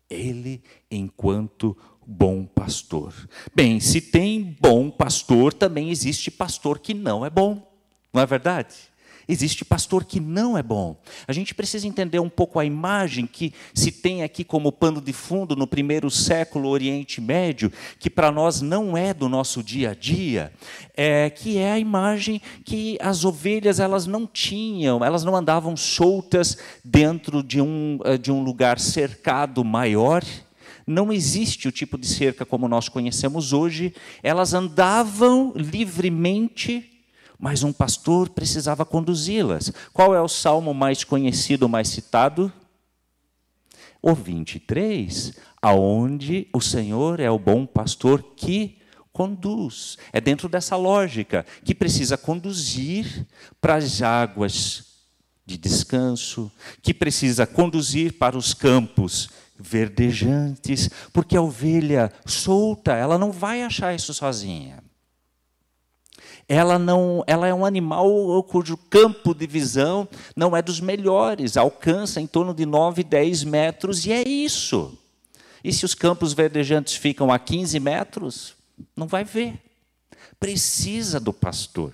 ele 0.09 0.63
enquanto 0.89 1.75
bom 2.05 2.45
pastor. 2.45 3.13
Bem, 3.55 3.79
se 3.79 3.99
tem 3.99 4.55
bom 4.61 4.89
pastor, 4.89 5.53
também 5.53 5.89
existe 5.89 6.29
pastor 6.29 6.79
que 6.79 6.93
não 6.93 7.25
é 7.25 7.29
bom, 7.29 7.71
não 8.13 8.21
é 8.21 8.25
verdade? 8.25 8.75
Existe 9.27 9.63
pastor 9.63 10.03
que 10.03 10.19
não 10.19 10.57
é 10.57 10.63
bom. 10.63 10.97
A 11.27 11.33
gente 11.33 11.55
precisa 11.55 11.87
entender 11.87 12.19
um 12.19 12.29
pouco 12.29 12.59
a 12.59 12.65
imagem 12.65 13.25
que 13.25 13.53
se 13.73 13.91
tem 13.91 14.23
aqui 14.23 14.43
como 14.43 14.71
pano 14.71 14.99
de 14.99 15.13
fundo 15.13 15.55
no 15.55 15.65
primeiro 15.65 16.11
século 16.11 16.69
Oriente 16.69 17.21
Médio, 17.21 17.71
que 17.99 18.09
para 18.09 18.31
nós 18.31 18.61
não 18.61 18.97
é 18.97 19.13
do 19.13 19.29
nosso 19.29 19.63
dia 19.63 19.91
a 19.91 19.93
dia, 19.93 20.51
é, 20.95 21.29
que 21.29 21.57
é 21.57 21.71
a 21.71 21.79
imagem 21.79 22.41
que 22.65 22.97
as 23.01 23.23
ovelhas 23.23 23.79
elas 23.79 24.05
não 24.05 24.27
tinham, 24.27 25.03
elas 25.03 25.23
não 25.23 25.35
andavam 25.35 25.75
soltas 25.77 26.57
dentro 26.83 27.41
de 27.41 27.61
um, 27.61 27.99
eh, 28.03 28.17
de 28.17 28.31
um 28.31 28.43
lugar 28.43 28.79
cercado 28.79 29.63
maior. 29.63 30.23
Não 30.85 31.13
existe 31.13 31.67
o 31.67 31.71
tipo 31.71 31.97
de 31.97 32.07
cerca 32.07 32.45
como 32.45 32.67
nós 32.67 32.89
conhecemos 32.89 33.53
hoje. 33.53 33.93
Elas 34.21 34.53
andavam 34.53 35.53
livremente 35.55 36.92
mas 37.39 37.63
um 37.63 37.73
pastor 37.73 38.29
precisava 38.29 38.85
conduzi-las. 38.85 39.71
Qual 39.91 40.15
é 40.15 40.21
o 40.21 40.27
salmo 40.27 40.73
mais 40.73 41.03
conhecido, 41.03 41.67
mais 41.67 41.89
citado? 41.89 42.51
O 44.01 44.13
23, 44.13 45.33
aonde 45.61 46.47
o 46.53 46.61
Senhor 46.61 47.19
é 47.19 47.29
o 47.29 47.39
bom 47.39 47.65
pastor 47.65 48.21
que 48.35 48.77
conduz. 49.11 49.97
É 50.11 50.19
dentro 50.19 50.49
dessa 50.49 50.75
lógica 50.75 51.45
que 51.63 51.75
precisa 51.75 52.17
conduzir 52.17 53.27
para 53.61 53.75
as 53.75 54.01
águas 54.01 54.85
de 55.45 55.57
descanso, 55.57 56.51
que 56.81 56.93
precisa 56.93 57.45
conduzir 57.45 58.13
para 58.13 58.37
os 58.37 58.53
campos 58.53 59.29
verdejantes, 59.57 60.89
porque 61.11 61.37
a 61.37 61.41
ovelha 61.41 62.11
solta, 62.25 62.93
ela 62.93 63.17
não 63.17 63.31
vai 63.31 63.61
achar 63.63 63.93
isso 63.93 64.13
sozinha 64.13 64.83
ela 66.47 66.77
não, 66.77 67.23
ela 67.25 67.47
é 67.47 67.53
um 67.53 67.65
animal 67.65 68.43
cujo 68.43 68.75
campo 68.75 69.33
de 69.33 69.47
visão 69.47 70.07
não 70.35 70.55
é 70.55 70.61
dos 70.61 70.79
melhores, 70.79 71.57
alcança 71.57 72.19
em 72.19 72.27
torno 72.27 72.53
de 72.53 72.65
9, 72.65 73.03
10 73.03 73.43
metros 73.43 74.05
e 74.05 74.11
é 74.11 74.27
isso. 74.27 74.97
E 75.63 75.71
se 75.71 75.85
os 75.85 75.93
campos 75.93 76.33
verdejantes 76.33 76.95
ficam 76.95 77.31
a 77.31 77.39
15 77.39 77.79
metros, 77.79 78.55
não 78.95 79.07
vai 79.07 79.23
ver. 79.23 79.59
Precisa 80.39 81.19
do 81.19 81.31
pastor. 81.31 81.93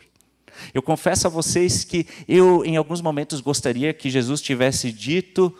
Eu 0.74 0.82
confesso 0.82 1.28
a 1.28 1.30
vocês 1.30 1.84
que 1.84 2.06
eu, 2.28 2.66
em 2.66 2.76
alguns 2.78 3.02
momentos, 3.02 3.42
gostaria 3.42 3.94
que 3.94 4.10
Jesus 4.10 4.42
tivesse 4.42 4.92
dito: 4.92 5.56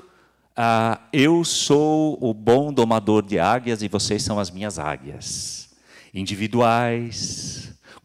ah, 0.56 1.00
Eu 1.14 1.44
sou 1.46 2.18
o 2.20 2.34
bom 2.34 2.74
domador 2.74 3.24
de 3.24 3.40
águias 3.40 3.82
e 3.82 3.88
vocês 3.88 4.24
são 4.24 4.40
as 4.40 4.50
minhas 4.50 4.80
águias. 4.80 5.70
Individuais, 6.14 7.59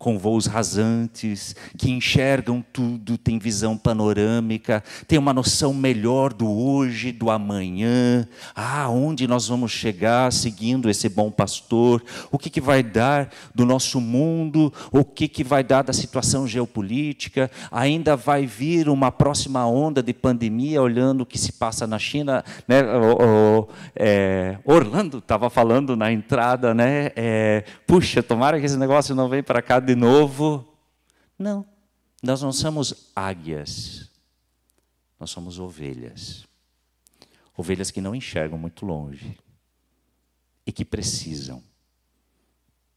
com 0.05 0.19
voos 0.19 0.45
rasantes, 0.45 1.57
que 1.79 1.91
enxergam 1.91 2.63
tudo, 2.75 3.17
têm 3.17 3.39
visão 3.39 3.75
panorâmica, 3.75 4.85
têm 5.09 5.19
uma 5.19 5.33
noção 5.33 5.73
melhor 5.73 6.31
do 6.31 6.47
hoje, 6.47 7.11
do 7.11 7.31
amanhã, 7.31 8.29
ah, 8.55 8.87
onde 8.91 9.27
nós 9.27 9.49
vamos 9.49 9.73
chegar 9.73 10.31
seguindo 10.31 10.91
esse 10.91 11.09
bom 11.09 11.31
pastor, 11.31 12.05
o 12.31 12.37
que, 12.37 12.51
que 12.51 12.61
vai 12.61 12.83
dar 12.83 13.31
do 13.55 13.65
nosso 13.65 13.99
mundo, 13.99 14.71
o 14.93 15.07
que, 15.07 15.27
que 15.27 15.43
vai 15.43 15.65
dar 15.65 15.81
da 15.81 15.95
situação 15.95 16.47
geopolítica, 16.47 17.51
ainda 17.73 18.15
vai 18.15 18.45
vir 18.45 18.91
uma 18.91 19.11
próxima 19.11 19.67
onda 19.67 20.03
de 20.03 20.13
pandemia, 20.13 20.83
olhando 20.83 21.23
o 21.23 21.27
que 21.27 21.39
se 21.39 21.53
passa 21.53 21.87
na 21.87 21.99
China. 21.99 22.45
Né? 22.69 22.83
O, 22.83 23.61
o, 23.63 23.69
é, 23.97 24.59
Orlando 24.67 25.17
estava 25.17 25.49
falando 25.49 25.97
na 25.97 26.13
entrada, 26.13 26.75
né? 26.75 27.11
É, 27.17 27.65
puxa, 27.87 28.23
tomara 28.23 28.61
que 28.61 28.67
esse 28.67 28.77
negócio 28.77 29.15
não 29.15 29.31
venha 29.31 29.43
para 29.43 29.63
cá 29.63 29.81
de 29.81 29.94
de 29.95 30.01
novo. 30.01 30.77
Não, 31.39 31.65
nós 32.21 32.43
não 32.43 32.53
somos 32.53 33.13
águias, 33.15 34.11
nós 35.19 35.31
somos 35.31 35.59
ovelhas. 35.59 36.45
Ovelhas 37.57 37.93
que 37.93 38.01
não 38.01 38.15
enxergam 38.15 38.59
muito 38.59 38.85
longe 38.85 39.39
e 40.67 40.73
que 40.73 40.85
precisam 40.85 41.63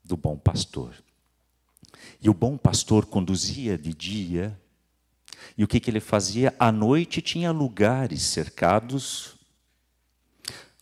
do 0.03 0.17
bom 0.17 0.35
pastor. 0.37 0.95
E 2.19 2.29
o 2.29 2.33
bom 2.33 2.57
pastor 2.57 3.05
conduzia 3.05 3.77
de 3.77 3.93
dia, 3.93 4.59
e 5.55 5.63
o 5.63 5.67
que, 5.67 5.79
que 5.79 5.91
ele 5.91 5.99
fazia? 5.99 6.55
À 6.57 6.71
noite 6.71 7.21
tinha 7.21 7.51
lugares 7.51 8.23
cercados 8.23 9.35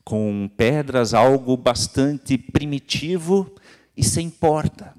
com 0.04 0.50
pedras, 0.56 1.14
algo 1.14 1.58
bastante 1.58 2.38
primitivo 2.38 3.54
e 3.98 4.04
sem 4.04 4.30
porta. 4.30 4.96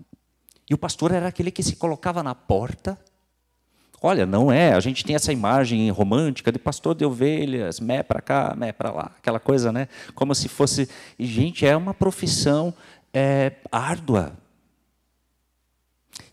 E 0.69 0.75
o 0.75 0.79
pastor 0.79 1.13
era 1.13 1.29
aquele 1.29 1.51
que 1.51 1.63
se 1.63 1.77
colocava 1.77 2.23
na 2.23 2.35
porta. 2.35 2.99
Olha, 4.03 4.27
não 4.27 4.53
é, 4.53 4.73
a 4.73 4.81
gente 4.81 5.05
tem 5.05 5.17
essa 5.17 5.33
imagem 5.33 5.91
romântica 5.91 6.53
de 6.53 6.59
pastor 6.59 6.95
de 6.95 7.05
ovelhas, 7.05 7.81
mé 7.81 8.03
para 8.03 8.21
cá, 8.21 8.55
mé 8.57 8.73
para 8.73 8.91
lá, 8.91 9.11
aquela 9.19 9.41
coisa, 9.41 9.73
né? 9.73 9.89
Como 10.15 10.35
se 10.35 10.49
fosse. 10.49 10.89
E, 11.19 11.27
gente, 11.27 11.65
é 11.67 11.77
uma 11.77 11.95
profissão 11.95 12.75
é, 13.13 13.53
árdua. 13.73 14.33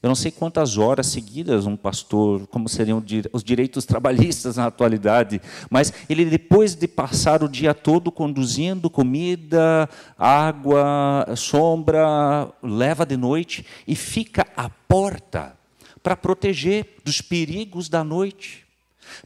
Eu 0.03 0.09
não 0.09 0.15
sei 0.15 0.31
quantas 0.31 0.77
horas 0.77 1.07
seguidas 1.07 1.65
um 1.65 1.77
pastor, 1.77 2.45
como 2.47 2.67
seriam 2.67 3.01
os 3.31 3.41
direitos 3.41 3.85
trabalhistas 3.85 4.57
na 4.57 4.65
atualidade, 4.65 5.41
mas 5.69 5.93
ele, 6.09 6.25
depois 6.25 6.75
de 6.75 6.89
passar 6.89 7.41
o 7.41 7.47
dia 7.47 7.73
todo 7.73 8.11
conduzindo 8.11 8.89
comida, 8.89 9.89
água, 10.19 11.25
sombra, 11.37 12.49
leva 12.61 13.05
de 13.05 13.15
noite 13.15 13.65
e 13.87 13.95
fica 13.95 14.45
à 14.57 14.67
porta 14.69 15.55
para 16.03 16.17
proteger 16.17 16.97
dos 17.05 17.21
perigos 17.21 17.87
da 17.87 18.03
noite, 18.03 18.65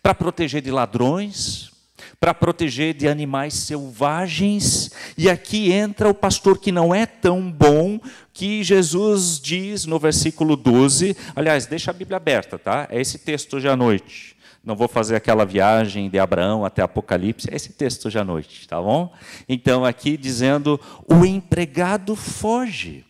para 0.03 0.13
proteger 0.13 0.61
de 0.61 0.69
ladrões, 0.69 1.71
para 2.19 2.33
proteger 2.33 2.93
de 2.93 3.07
animais 3.07 3.53
selvagens. 3.53 4.91
E 5.17 5.29
aqui 5.29 5.71
entra 5.71 6.09
o 6.09 6.13
pastor 6.13 6.57
que 6.57 6.71
não 6.71 6.93
é 6.93 7.05
tão 7.05 7.51
bom, 7.51 7.99
que 8.33 8.63
Jesus 8.63 9.39
diz 9.39 9.85
no 9.85 9.99
versículo 9.99 10.55
12. 10.55 11.15
Aliás, 11.35 11.65
deixa 11.65 11.91
a 11.91 11.93
Bíblia 11.93 12.17
aberta, 12.17 12.57
tá? 12.57 12.87
É 12.89 12.99
esse 12.99 13.19
texto 13.19 13.57
hoje 13.57 13.67
à 13.67 13.75
noite. 13.75 14.37
Não 14.63 14.75
vou 14.75 14.87
fazer 14.89 15.15
aquela 15.15 15.45
viagem 15.45 16.09
de 16.09 16.19
Abraão 16.19 16.65
até 16.65 16.81
Apocalipse, 16.81 17.49
é 17.49 17.55
esse 17.55 17.71
texto 17.71 18.07
hoje 18.07 18.19
à 18.19 18.23
noite, 18.23 18.67
tá 18.67 18.81
bom? 18.81 19.13
Então, 19.47 19.85
aqui 19.85 20.17
dizendo: 20.17 20.77
o 21.07 21.25
empregado 21.25 22.17
foge, 22.17 23.05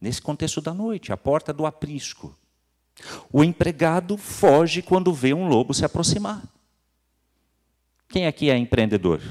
nesse 0.00 0.22
contexto 0.22 0.62
da 0.62 0.72
noite, 0.72 1.12
a 1.12 1.16
porta 1.16 1.52
do 1.52 1.66
aprisco. 1.66 2.34
O 3.30 3.44
empregado 3.44 4.16
foge 4.16 4.80
quando 4.80 5.12
vê 5.12 5.34
um 5.34 5.48
lobo 5.48 5.74
se 5.74 5.84
aproximar. 5.84 6.42
Quem 8.12 8.26
aqui 8.26 8.50
é 8.50 8.58
empreendedor? 8.58 9.22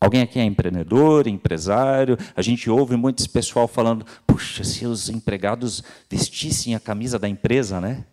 Alguém 0.00 0.22
aqui 0.22 0.38
é 0.38 0.44
empreendedor, 0.44 1.26
empresário? 1.26 2.16
A 2.36 2.40
gente 2.40 2.70
ouve 2.70 2.94
muitos 2.96 3.26
pessoal 3.26 3.66
falando: 3.66 4.06
puxa, 4.24 4.62
se 4.62 4.86
os 4.86 5.08
empregados 5.08 5.82
vestissem 6.08 6.76
a 6.76 6.80
camisa 6.80 7.18
da 7.18 7.28
empresa, 7.28 7.80
né? 7.80 8.04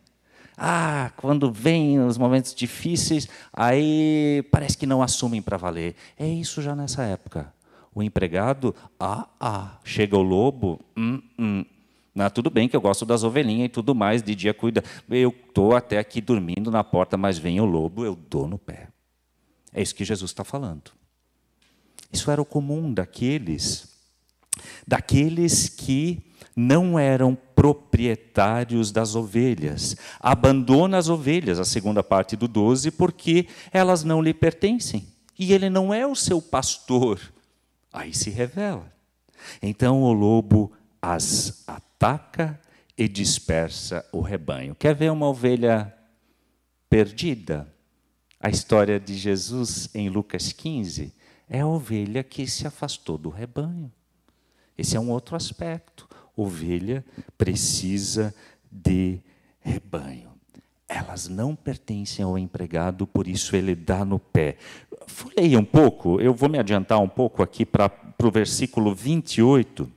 Ah, 0.57 1.11
quando 1.17 1.51
vem 1.51 1.99
os 1.99 2.17
momentos 2.17 2.55
difíceis, 2.55 3.29
aí 3.53 4.43
parece 4.51 4.75
que 4.75 4.87
não 4.87 5.03
assumem 5.03 5.39
para 5.39 5.55
valer. 5.55 5.95
É 6.17 6.27
isso 6.27 6.59
já 6.59 6.75
nessa 6.75 7.03
época. 7.03 7.53
O 7.93 8.01
empregado, 8.01 8.75
ah, 8.99 9.27
ah, 9.39 9.77
chega 9.83 10.17
o 10.17 10.23
lobo, 10.23 10.79
hum, 10.97 11.21
hum. 11.37 11.63
Tudo 12.33 12.49
bem 12.49 12.67
que 12.67 12.75
eu 12.75 12.81
gosto 12.81 13.05
das 13.05 13.23
ovelhinhas 13.23 13.67
e 13.67 13.69
tudo 13.69 13.93
mais, 13.93 14.23
de 14.23 14.33
dia 14.33 14.51
cuida. 14.51 14.83
Eu 15.07 15.29
estou 15.29 15.75
até 15.75 15.99
aqui 15.99 16.21
dormindo 16.21 16.71
na 16.71 16.83
porta, 16.83 17.15
mas 17.15 17.37
vem 17.37 17.61
o 17.61 17.65
lobo, 17.65 18.03
eu 18.03 18.15
dou 18.15 18.47
no 18.47 18.57
pé. 18.57 18.87
É 19.73 19.81
isso 19.81 19.95
que 19.95 20.05
Jesus 20.05 20.31
está 20.31 20.43
falando. 20.43 20.91
Isso 22.11 22.31
era 22.31 22.41
o 22.41 22.45
comum 22.45 22.93
daqueles, 22.93 23.89
daqueles 24.87 25.69
que 25.69 26.23
não 26.55 26.97
eram 26.97 27.35
proprietários 27.55 28.91
das 28.91 29.13
ovelhas. 29.15 29.95
Abandona 30.19 30.97
as 30.97 31.09
ovelhas, 31.09 31.59
a 31.59 31.65
segunda 31.65 32.01
parte 32.01 32.35
do 32.35 32.47
12, 32.47 32.91
porque 32.91 33.47
elas 33.71 34.03
não 34.03 34.21
lhe 34.21 34.33
pertencem. 34.33 35.07
E 35.37 35.53
ele 35.53 35.69
não 35.69 35.93
é 35.93 36.07
o 36.07 36.15
seu 36.15 36.41
pastor. 36.41 37.19
Aí 37.93 38.13
se 38.13 38.29
revela. 38.29 38.91
Então 39.61 40.01
o 40.01 40.11
lobo 40.11 40.71
as 41.01 41.63
ataca 41.67 42.59
e 42.97 43.07
dispersa 43.07 44.03
o 44.11 44.21
rebanho. 44.21 44.73
Quer 44.73 44.95
ver 44.95 45.11
uma 45.11 45.27
ovelha 45.27 45.93
perdida? 46.89 47.71
A 48.39 48.49
história 48.49 48.99
de 48.99 49.15
Jesus 49.15 49.89
em 49.95 50.09
Lucas 50.09 50.51
15 50.53 51.13
é 51.49 51.61
a 51.61 51.67
ovelha 51.67 52.23
que 52.23 52.45
se 52.45 52.67
afastou 52.67 53.17
do 53.17 53.29
rebanho. 53.29 53.91
Esse 54.77 54.95
é 54.95 54.99
um 54.99 55.09
outro 55.09 55.35
aspecto. 55.35 56.07
Ovelha 56.35 57.03
precisa 57.35 58.33
de 58.71 59.19
rebanho. 59.59 60.31
Elas 60.87 61.27
não 61.27 61.55
pertencem 61.55 62.23
ao 62.23 62.37
empregado, 62.37 63.07
por 63.07 63.27
isso 63.27 63.55
ele 63.55 63.75
dá 63.75 64.05
no 64.05 64.19
pé. 64.19 64.57
Folheia 65.07 65.59
um 65.59 65.65
pouco, 65.65 66.21
eu 66.21 66.33
vou 66.33 66.47
me 66.47 66.59
adiantar 66.59 66.99
um 66.99 67.09
pouco 67.09 67.41
aqui 67.41 67.65
para 67.65 67.91
o 68.23 68.31
versículo 68.31 68.93
28. 68.93 69.91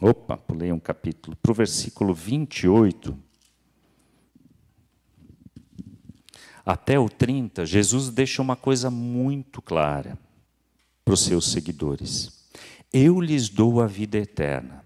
Opa, 0.00 0.36
pulei 0.36 0.72
um 0.72 0.80
capítulo. 0.80 1.36
Para 1.36 1.52
o 1.52 1.54
versículo 1.54 2.14
28. 2.14 3.25
Até 6.66 6.98
o 6.98 7.08
30, 7.08 7.64
Jesus 7.64 8.08
deixa 8.08 8.42
uma 8.42 8.56
coisa 8.56 8.90
muito 8.90 9.62
clara 9.62 10.18
para 11.04 11.14
os 11.14 11.20
seus 11.20 11.52
seguidores. 11.52 12.44
Eu 12.92 13.20
lhes 13.20 13.48
dou 13.48 13.80
a 13.80 13.86
vida 13.86 14.18
eterna, 14.18 14.84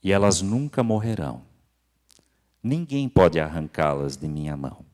e 0.00 0.12
elas 0.12 0.42
nunca 0.42 0.84
morrerão. 0.84 1.42
Ninguém 2.62 3.08
pode 3.08 3.40
arrancá-las 3.40 4.16
de 4.16 4.28
minha 4.28 4.56
mão. 4.56 4.86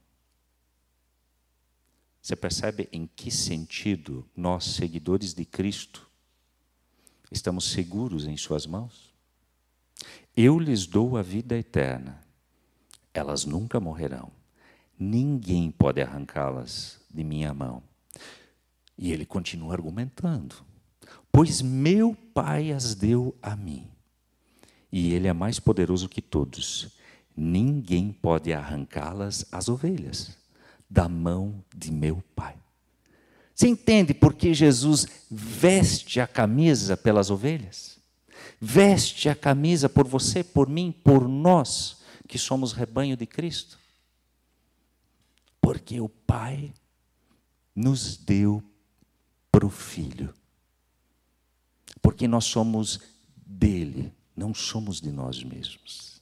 Você 2.23 2.35
percebe 2.35 2.88
em 2.90 3.06
que 3.06 3.30
sentido 3.30 4.26
nós, 4.35 4.64
seguidores 4.64 5.35
de 5.35 5.44
Cristo, 5.44 6.09
estamos 7.30 7.73
seguros 7.73 8.26
em 8.26 8.38
Suas 8.38 8.64
mãos? 8.64 9.12
Eu 10.35 10.59
lhes 10.59 10.87
dou 10.87 11.14
a 11.18 11.21
vida 11.21 11.59
eterna, 11.59 12.25
elas 13.12 13.44
nunca 13.44 13.78
morrerão. 13.78 14.32
Ninguém 15.02 15.71
pode 15.71 16.00
arrancá-las 16.00 17.00
de 17.12 17.25
minha 17.25 17.52
mão. 17.52 17.82
E 18.97 19.12
ele 19.12 19.26
continua 19.26 19.73
argumentando 19.73 20.54
pois 21.32 21.62
meu 21.62 22.14
Pai 22.35 22.71
as 22.71 22.94
deu 22.94 23.35
a 23.42 23.56
mim. 23.56 23.87
E 24.92 25.14
ele 25.14 25.26
é 25.26 25.32
mais 25.32 25.59
poderoso 25.59 26.09
que 26.09 26.21
todos. 26.21 26.88
Ninguém 27.35 28.12
pode 28.12 28.52
arrancá-las 28.52 29.47
as 29.50 29.68
ovelhas 29.68 30.37
da 30.88 31.09
mão 31.09 31.64
de 31.75 31.90
meu 31.90 32.23
Pai. 32.37 32.54
Você 33.54 33.68
entende 33.68 34.12
por 34.12 34.35
que 34.35 34.53
Jesus 34.53 35.07
veste 35.31 36.20
a 36.20 36.27
camisa 36.27 36.96
pelas 36.96 37.31
ovelhas? 37.31 37.98
Veste 38.61 39.29
a 39.29 39.35
camisa 39.35 39.88
por 39.88 40.07
você, 40.07 40.44
por 40.44 40.68
mim, 40.68 40.94
por 41.05 41.29
nós, 41.29 42.03
que 42.29 42.38
somos 42.38 42.72
rebanho 42.72 43.16
de 43.16 43.27
Cristo? 43.27 43.79
Porque 45.83 46.01
o 46.01 46.09
Pai 46.09 46.73
nos 47.75 48.16
deu 48.16 48.62
para 49.51 49.66
o 49.66 49.71
Filho 49.71 50.33
porque 52.01 52.27
nós 52.27 52.45
somos 52.45 53.01
dele, 53.37 54.12
não 54.37 54.53
somos 54.53 55.01
de 55.01 55.12
nós 55.12 55.42
mesmos. 55.42 56.21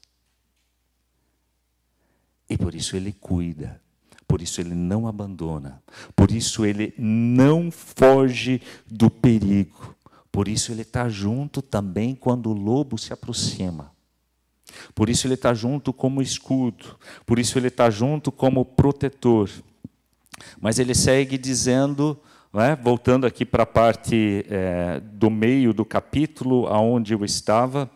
E 2.49 2.59
por 2.59 2.75
isso 2.75 2.97
ele 2.97 3.13
cuida, 3.13 3.81
por 4.27 4.43
isso 4.43 4.61
ele 4.61 4.75
não 4.75 5.07
abandona, 5.07 5.83
por 6.15 6.31
isso 6.31 6.67
ele 6.67 6.93
não 6.99 7.71
foge 7.71 8.61
do 8.87 9.11
perigo, 9.11 9.97
por 10.31 10.49
isso 10.49 10.71
ele 10.71 10.83
está 10.83 11.09
junto 11.09 11.63
também 11.63 12.15
quando 12.15 12.51
o 12.51 12.55
lobo 12.55 12.99
se 12.99 13.13
aproxima. 13.13 13.93
Por 14.95 15.09
isso 15.09 15.27
ele 15.27 15.35
está 15.35 15.53
junto 15.55 15.93
como 15.93 16.23
escudo, 16.23 16.99
por 17.27 17.39
isso 17.39 17.59
ele 17.59 17.69
está 17.69 17.91
junto 17.91 18.31
como 18.31 18.65
protetor. 18.65 19.51
Mas 20.61 20.79
ele 20.79 20.95
segue 20.95 21.37
dizendo 21.37 22.19
é? 22.55 22.75
Voltando 22.75 23.27
aqui 23.27 23.45
para 23.45 23.63
a 23.63 23.67
parte 23.67 24.45
é, 24.49 24.99
do 25.01 25.31
meio 25.31 25.73
do 25.73 25.85
capítulo, 25.85 26.67
aonde 26.67 27.15
eu 27.15 27.25
estava, 27.25 27.89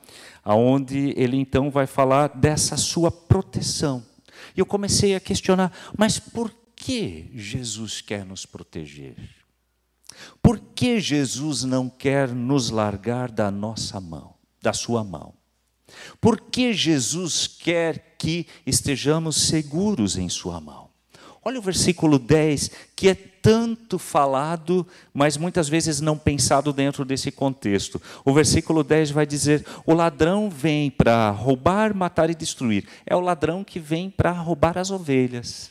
aonde 0.45 1.13
ele 1.17 1.37
então 1.37 1.71
vai 1.71 1.89
falar 1.89 2.29
dessa 2.29 2.77
sua 2.77 3.11
proteção. 3.11 4.05
E 4.57 4.61
eu 4.61 4.67
comecei 4.67 5.17
a 5.17 5.21
questionar, 5.21 5.73
mas 5.99 6.21
por 6.21 6.55
que 6.77 7.31
Jesus 7.35 8.01
quer 8.01 8.25
nos 8.25 8.47
proteger? 8.47 9.17
Por 10.41 10.61
que 10.61 11.01
Jesus 11.01 11.65
não 11.65 11.89
quer 11.89 12.29
nos 12.29 12.71
largar 12.71 13.33
da 13.33 13.51
nossa 13.51 14.01
mão, 14.01 14.35
da 14.63 14.73
sua 14.73 15.03
mão? 15.03 15.35
Por 16.21 16.41
que 16.41 16.73
Jesus 16.73 17.47
quer 17.47 18.17
que 18.19 18.47
estejamos 18.67 19.37
seguros 19.37 20.17
em 20.17 20.29
sua 20.29 20.61
mão? 20.61 20.89
Olha 21.45 21.59
o 21.59 21.63
versículo 21.63 22.19
10, 22.19 22.71
que 22.97 23.09
é 23.09 23.15
tanto 23.15 23.99
falado, 23.99 24.87
mas 25.13 25.37
muitas 25.37 25.69
vezes 25.69 26.01
não 26.01 26.17
pensado 26.17 26.73
dentro 26.73 27.05
desse 27.05 27.31
contexto. 27.31 28.01
O 28.25 28.33
versículo 28.33 28.83
10 28.83 29.11
vai 29.11 29.27
dizer: 29.27 29.67
O 29.85 29.93
ladrão 29.93 30.49
vem 30.49 30.91
para 30.91 31.29
roubar, 31.31 31.95
matar 31.95 32.31
e 32.31 32.35
destruir. 32.35 32.89
É 33.05 33.15
o 33.15 33.21
ladrão 33.21 33.63
que 33.63 33.79
vem 33.79 34.09
para 34.09 34.33
roubar 34.33 34.79
as 34.79 34.91
ovelhas, 34.91 35.71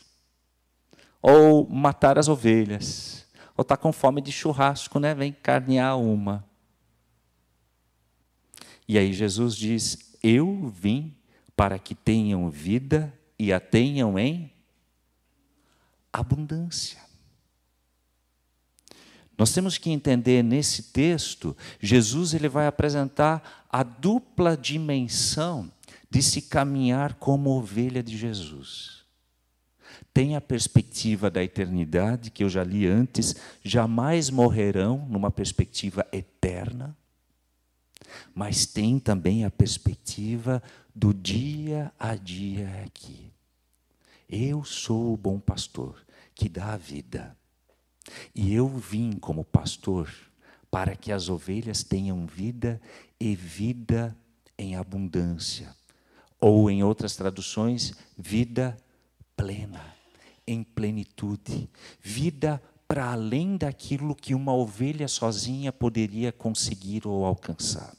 ou 1.19 1.67
matar 1.67 2.19
as 2.19 2.27
ovelhas, 2.27 3.25
ou 3.57 3.63
está 3.63 3.75
com 3.75 3.91
fome 3.91 4.21
de 4.21 4.31
churrasco, 4.31 4.99
né? 4.99 5.15
vem 5.15 5.31
carnear 5.31 5.97
uma. 5.97 6.45
E 8.87 8.99
aí 8.99 9.11
Jesus 9.11 9.55
diz: 9.55 10.12
Eu 10.23 10.73
vim 10.73 11.13
para 11.55 11.77
que 11.77 11.93
tenham 11.93 12.49
vida 12.49 13.13
e 13.37 13.51
a 13.51 13.59
tenham 13.59 14.17
em 14.17 14.51
abundância. 16.11 16.99
Nós 19.37 19.51
temos 19.51 19.77
que 19.77 19.89
entender 19.89 20.43
nesse 20.43 20.83
texto, 20.83 21.57
Jesus 21.79 22.33
ele 22.33 22.47
vai 22.47 22.67
apresentar 22.67 23.65
a 23.69 23.83
dupla 23.83 24.55
dimensão 24.55 25.71
de 26.09 26.21
se 26.21 26.43
caminhar 26.43 27.15
como 27.15 27.49
ovelha 27.49 28.03
de 28.03 28.15
Jesus. 28.15 29.03
Tem 30.13 30.35
a 30.35 30.41
perspectiva 30.41 31.29
da 31.31 31.43
eternidade, 31.43 32.29
que 32.29 32.43
eu 32.43 32.49
já 32.49 32.63
li 32.63 32.85
antes, 32.85 33.35
jamais 33.63 34.29
morrerão 34.29 35.07
numa 35.09 35.31
perspectiva 35.31 36.05
eterna, 36.11 36.95
mas 38.33 38.65
tem 38.65 38.99
também 38.99 39.45
a 39.45 39.51
perspectiva 39.51 40.61
do 40.93 41.13
dia 41.13 41.91
a 41.99 42.15
dia 42.15 42.83
aqui. 42.85 43.31
Eu 44.29 44.63
sou 44.63 45.13
o 45.13 45.17
bom 45.17 45.39
pastor 45.39 45.95
que 46.33 46.49
dá 46.49 46.73
a 46.73 46.77
vida. 46.77 47.37
E 48.33 48.53
eu 48.53 48.67
vim 48.67 49.13
como 49.13 49.43
pastor 49.43 50.09
para 50.69 50.95
que 50.95 51.11
as 51.11 51.29
ovelhas 51.29 51.83
tenham 51.83 52.25
vida 52.25 52.81
e 53.19 53.35
vida 53.35 54.17
em 54.57 54.75
abundância. 54.75 55.75
Ou, 56.39 56.69
em 56.69 56.83
outras 56.83 57.15
traduções, 57.15 57.93
vida 58.17 58.77
plena, 59.35 59.95
em 60.45 60.63
plenitude. 60.63 61.69
Vida 62.01 62.61
para 62.87 63.11
além 63.11 63.55
daquilo 63.55 64.15
que 64.15 64.35
uma 64.35 64.53
ovelha 64.53 65.07
sozinha 65.07 65.71
poderia 65.71 66.31
conseguir 66.31 67.07
ou 67.07 67.25
alcançar. 67.25 67.95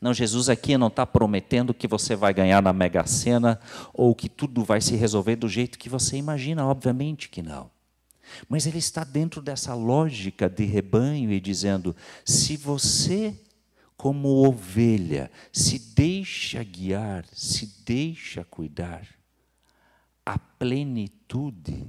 Não, 0.00 0.12
Jesus 0.12 0.48
aqui 0.48 0.76
não 0.76 0.88
está 0.88 1.06
prometendo 1.06 1.74
que 1.74 1.88
você 1.88 2.16
vai 2.16 2.32
ganhar 2.34 2.62
na 2.62 2.72
Mega 2.72 3.06
Sena 3.06 3.60
ou 3.92 4.14
que 4.14 4.28
tudo 4.28 4.64
vai 4.64 4.80
se 4.80 4.96
resolver 4.96 5.36
do 5.36 5.48
jeito 5.48 5.78
que 5.78 5.88
você 5.88 6.16
imagina, 6.16 6.66
obviamente 6.66 7.28
que 7.28 7.42
não. 7.42 7.70
Mas 8.48 8.66
ele 8.66 8.78
está 8.78 9.04
dentro 9.04 9.42
dessa 9.42 9.74
lógica 9.74 10.48
de 10.48 10.64
rebanho 10.64 11.30
e 11.30 11.40
dizendo: 11.40 11.94
se 12.24 12.56
você 12.56 13.34
como 13.96 14.46
ovelha, 14.46 15.30
se 15.52 15.78
deixa 15.78 16.62
guiar, 16.62 17.24
se 17.32 17.82
deixa 17.84 18.44
cuidar, 18.44 19.06
a 20.26 20.38
plenitude 20.38 21.86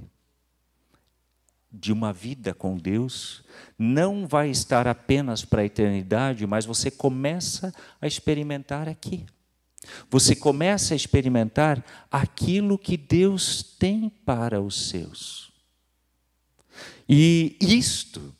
de 1.80 1.92
uma 1.92 2.12
vida 2.12 2.54
com 2.54 2.76
Deus 2.76 3.44
não 3.78 4.26
vai 4.26 4.50
estar 4.50 4.86
apenas 4.86 5.44
para 5.44 5.62
a 5.62 5.64
eternidade, 5.64 6.46
mas 6.46 6.64
você 6.64 6.90
começa 6.90 7.74
a 8.00 8.06
experimentar 8.06 8.88
aqui. 8.88 9.26
Você 10.10 10.34
começa 10.34 10.94
a 10.94 10.96
experimentar 10.96 11.84
aquilo 12.10 12.78
que 12.78 12.96
Deus 12.96 13.62
tem 13.62 14.08
para 14.08 14.60
os 14.60 14.88
seus. 14.88 15.52
E 17.08 17.56
isto, 17.60 18.34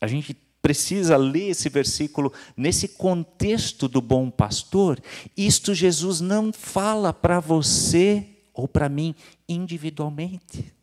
a 0.00 0.06
gente 0.06 0.34
precisa 0.60 1.16
ler 1.16 1.50
esse 1.50 1.68
versículo 1.68 2.32
nesse 2.56 2.88
contexto 2.88 3.88
do 3.88 4.02
bom 4.02 4.30
pastor. 4.30 5.00
Isto 5.36 5.74
Jesus 5.74 6.20
não 6.20 6.52
fala 6.52 7.12
para 7.12 7.40
você 7.40 8.26
ou 8.52 8.68
para 8.68 8.88
mim 8.88 9.14
individualmente. 9.48 10.77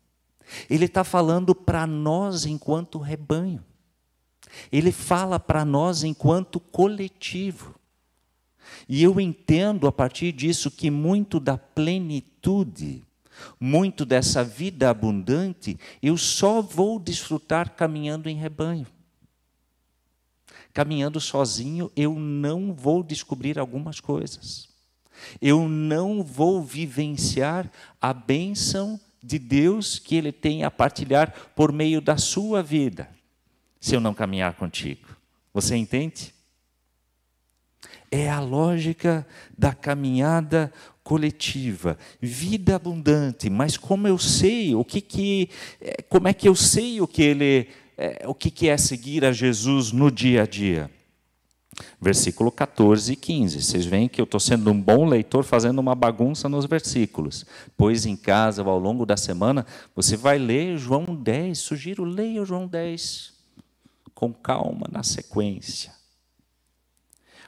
Ele 0.70 0.84
está 0.84 1.02
falando 1.04 1.54
para 1.54 1.86
nós 1.86 2.44
enquanto 2.46 2.98
rebanho. 2.98 3.64
Ele 4.70 4.92
fala 4.92 5.38
para 5.38 5.64
nós 5.64 6.04
enquanto 6.04 6.60
coletivo. 6.60 7.74
E 8.88 9.02
eu 9.02 9.20
entendo 9.20 9.86
a 9.86 9.92
partir 9.92 10.32
disso 10.32 10.70
que 10.70 10.90
muito 10.90 11.38
da 11.38 11.56
plenitude, 11.56 13.04
muito 13.60 14.04
dessa 14.04 14.42
vida 14.42 14.90
abundante, 14.90 15.78
eu 16.02 16.16
só 16.16 16.62
vou 16.62 16.98
desfrutar 16.98 17.74
caminhando 17.74 18.28
em 18.28 18.36
rebanho. 18.36 18.86
Caminhando 20.72 21.20
sozinho, 21.20 21.90
eu 21.96 22.14
não 22.14 22.72
vou 22.72 23.02
descobrir 23.02 23.58
algumas 23.58 24.00
coisas. 24.00 24.68
Eu 25.40 25.68
não 25.68 26.22
vou 26.22 26.62
vivenciar 26.62 27.70
a 28.00 28.12
bênção 28.12 29.00
de 29.22 29.38
Deus 29.38 29.98
que 29.98 30.16
Ele 30.16 30.32
tem 30.32 30.64
a 30.64 30.70
partilhar 30.70 31.32
por 31.54 31.72
meio 31.72 32.00
da 32.00 32.16
sua 32.16 32.62
vida, 32.62 33.08
se 33.80 33.94
eu 33.94 34.00
não 34.00 34.14
caminhar 34.14 34.54
contigo. 34.54 35.08
Você 35.52 35.76
entende? 35.76 36.34
É 38.10 38.28
a 38.28 38.40
lógica 38.40 39.26
da 39.56 39.74
caminhada 39.74 40.72
coletiva, 41.02 41.96
vida 42.20 42.74
abundante. 42.74 43.48
Mas 43.48 43.76
como 43.76 44.08
eu 44.08 44.18
sei 44.18 44.74
o 44.74 44.84
que 44.84 45.00
que, 45.00 45.50
é, 45.80 46.02
como 46.02 46.28
é 46.28 46.34
que 46.34 46.48
eu 46.48 46.54
sei 46.54 47.00
o 47.00 47.06
que 47.06 47.22
ele, 47.22 47.68
é, 47.96 48.26
o 48.26 48.34
que 48.34 48.50
que 48.50 48.68
é 48.68 48.76
seguir 48.76 49.24
a 49.24 49.32
Jesus 49.32 49.92
no 49.92 50.10
dia 50.10 50.42
a 50.42 50.46
dia? 50.46 50.90
Versículo 52.00 52.50
14 52.50 53.12
e 53.12 53.16
15. 53.16 53.62
Vocês 53.62 53.84
veem 53.86 54.08
que 54.08 54.20
eu 54.20 54.24
estou 54.24 54.40
sendo 54.40 54.70
um 54.70 54.80
bom 54.80 55.06
leitor 55.06 55.44
fazendo 55.44 55.78
uma 55.78 55.94
bagunça 55.94 56.48
nos 56.48 56.66
versículos. 56.66 57.44
Pois 57.76 58.06
em 58.06 58.16
casa, 58.16 58.62
ao 58.62 58.78
longo 58.78 59.04
da 59.04 59.16
semana, 59.16 59.66
você 59.94 60.16
vai 60.16 60.38
ler 60.38 60.76
João 60.78 61.04
10. 61.04 61.58
Sugiro, 61.58 62.04
leia 62.04 62.44
João 62.44 62.66
10 62.66 63.36
com 64.16 64.32
calma, 64.32 64.88
na 64.90 65.02
sequência. 65.02 65.94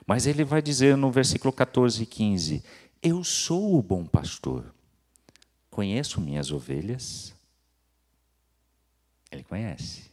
Mas 0.06 0.26
ele 0.26 0.44
vai 0.44 0.60
dizer 0.60 0.96
no 0.96 1.10
versículo 1.10 1.52
14 1.52 2.02
e 2.02 2.06
15: 2.06 2.62
Eu 3.02 3.24
sou 3.24 3.76
o 3.76 3.82
bom 3.82 4.04
pastor, 4.04 4.72
conheço 5.70 6.20
minhas 6.20 6.52
ovelhas. 6.52 7.34
Ele 9.30 9.42
conhece. 9.42 10.10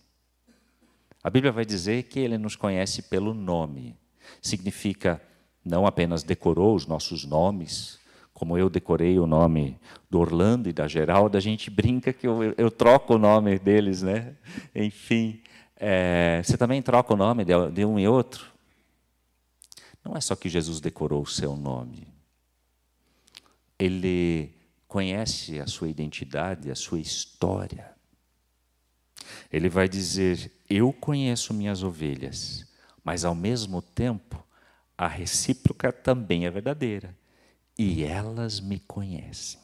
A 1.21 1.29
Bíblia 1.29 1.51
vai 1.51 1.65
dizer 1.65 2.03
que 2.03 2.19
ele 2.19 2.37
nos 2.37 2.55
conhece 2.55 3.01
pelo 3.01 3.33
nome. 3.33 3.97
Significa 4.41 5.21
não 5.63 5.85
apenas 5.85 6.23
decorou 6.23 6.75
os 6.75 6.85
nossos 6.85 7.25
nomes, 7.25 7.99
como 8.35 8.57
eu 8.57 8.69
decorei 8.69 9.17
o 9.17 9.25
nome 9.25 9.79
do 10.09 10.19
Orlando 10.19 10.69
e 10.69 10.73
da 10.73 10.87
Geralda, 10.87 11.37
a 11.37 11.41
gente 11.41 11.71
brinca 11.71 12.11
que 12.11 12.27
eu, 12.27 12.53
eu 12.57 12.69
troco 12.69 13.15
o 13.15 13.17
nome 13.17 13.57
deles, 13.57 14.01
né? 14.01 14.35
Enfim, 14.75 15.41
é, 15.77 16.41
você 16.43 16.57
também 16.57 16.81
troca 16.81 17.13
o 17.13 17.17
nome 17.17 17.45
de, 17.45 17.53
de 17.71 17.85
um 17.85 17.97
e 17.97 18.07
outro? 18.07 18.53
Não 20.03 20.15
é 20.15 20.21
só 20.21 20.35
que 20.35 20.49
Jesus 20.49 20.79
decorou 20.81 21.23
o 21.23 21.27
seu 21.27 21.55
nome. 21.55 22.07
Ele 23.79 24.53
conhece 24.87 25.59
a 25.59 25.67
sua 25.67 25.89
identidade, 25.89 26.69
a 26.69 26.75
sua 26.75 26.99
história. 26.99 27.91
Ele 29.51 29.69
vai 29.69 29.89
dizer: 29.89 30.51
Eu 30.69 30.93
conheço 30.93 31.53
minhas 31.53 31.83
ovelhas, 31.83 32.67
mas 33.05 33.23
ao 33.23 33.35
mesmo 33.35 33.83
tempo, 33.83 34.43
a 34.97 35.07
recíproca 35.07 35.93
também 35.93 36.45
é 36.47 36.49
verdadeira, 36.49 37.15
e 37.77 38.03
elas 38.03 38.59
me 38.59 38.79
conhecem. 38.79 39.59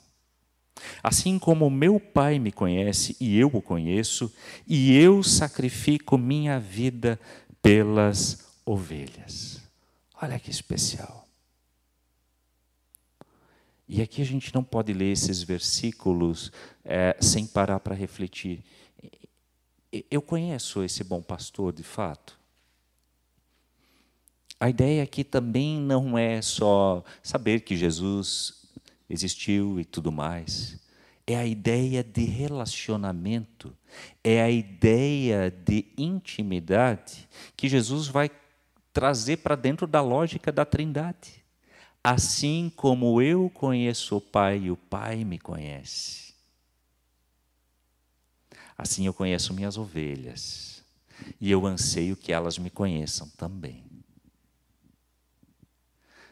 Assim 1.02 1.40
como 1.40 1.70
meu 1.70 2.00
Pai 2.00 2.38
me 2.40 2.52
conhece 2.52 3.18
e 3.20 3.38
eu 3.38 3.48
o 3.48 3.62
conheço, 3.62 4.32
e 4.68 4.96
eu 4.96 5.24
sacrifico 5.24 6.18
minha 6.18 6.60
vida 6.60 7.20
pelas 7.62 8.46
ovelhas. 8.66 9.62
Olha 10.22 10.40
que 10.40 10.52
especial. 10.52 11.28
E 13.88 14.02
aqui 14.02 14.22
a 14.22 14.26
gente 14.26 14.54
não 14.54 14.64
pode 14.64 14.94
ler 14.94 15.12
esses 15.12 15.44
versículos 15.44 16.52
é, 16.86 17.18
sem 17.20 17.46
parar 17.46 17.80
para 17.80 17.96
refletir. 17.96 18.64
Eu 20.10 20.22
conheço 20.22 20.84
esse 20.84 21.04
bom 21.04 21.22
pastor 21.22 21.74
de 21.74 21.84
fato. 21.84 22.41
A 24.62 24.70
ideia 24.70 25.02
aqui 25.02 25.24
também 25.24 25.80
não 25.80 26.16
é 26.16 26.40
só 26.40 27.04
saber 27.24 27.62
que 27.62 27.76
Jesus 27.76 28.70
existiu 29.10 29.80
e 29.80 29.84
tudo 29.84 30.12
mais. 30.12 30.80
É 31.26 31.36
a 31.36 31.48
ideia 31.48 32.04
de 32.04 32.26
relacionamento, 32.26 33.76
é 34.24 34.40
a 34.40 34.52
ideia 34.52 35.50
de 35.50 35.88
intimidade 35.98 37.28
que 37.58 37.68
Jesus 37.68 38.08
vai 38.08 38.30
trazer 38.94 39.38
para 39.38 39.56
dentro 39.56 39.88
da 39.88 40.00
lógica 40.00 40.52
da 40.52 40.64
Trindade. 40.64 41.44
Assim 42.04 42.72
como 42.76 43.20
eu 43.20 43.50
conheço 43.50 44.18
o 44.18 44.22
Pai 44.22 44.60
e 44.66 44.72
o 44.72 44.78
Pai 44.78 45.26
me 45.26 45.40
conhece. 45.40 46.36
Assim 48.78 49.08
eu 49.08 49.14
conheço 49.14 49.56
minhas 49.56 49.76
ovelhas. 49.76 50.84
E 51.40 51.50
eu 51.50 51.66
anseio 51.66 52.16
que 52.16 52.32
elas 52.32 52.60
me 52.60 52.70
conheçam 52.70 53.28
também. 53.30 53.91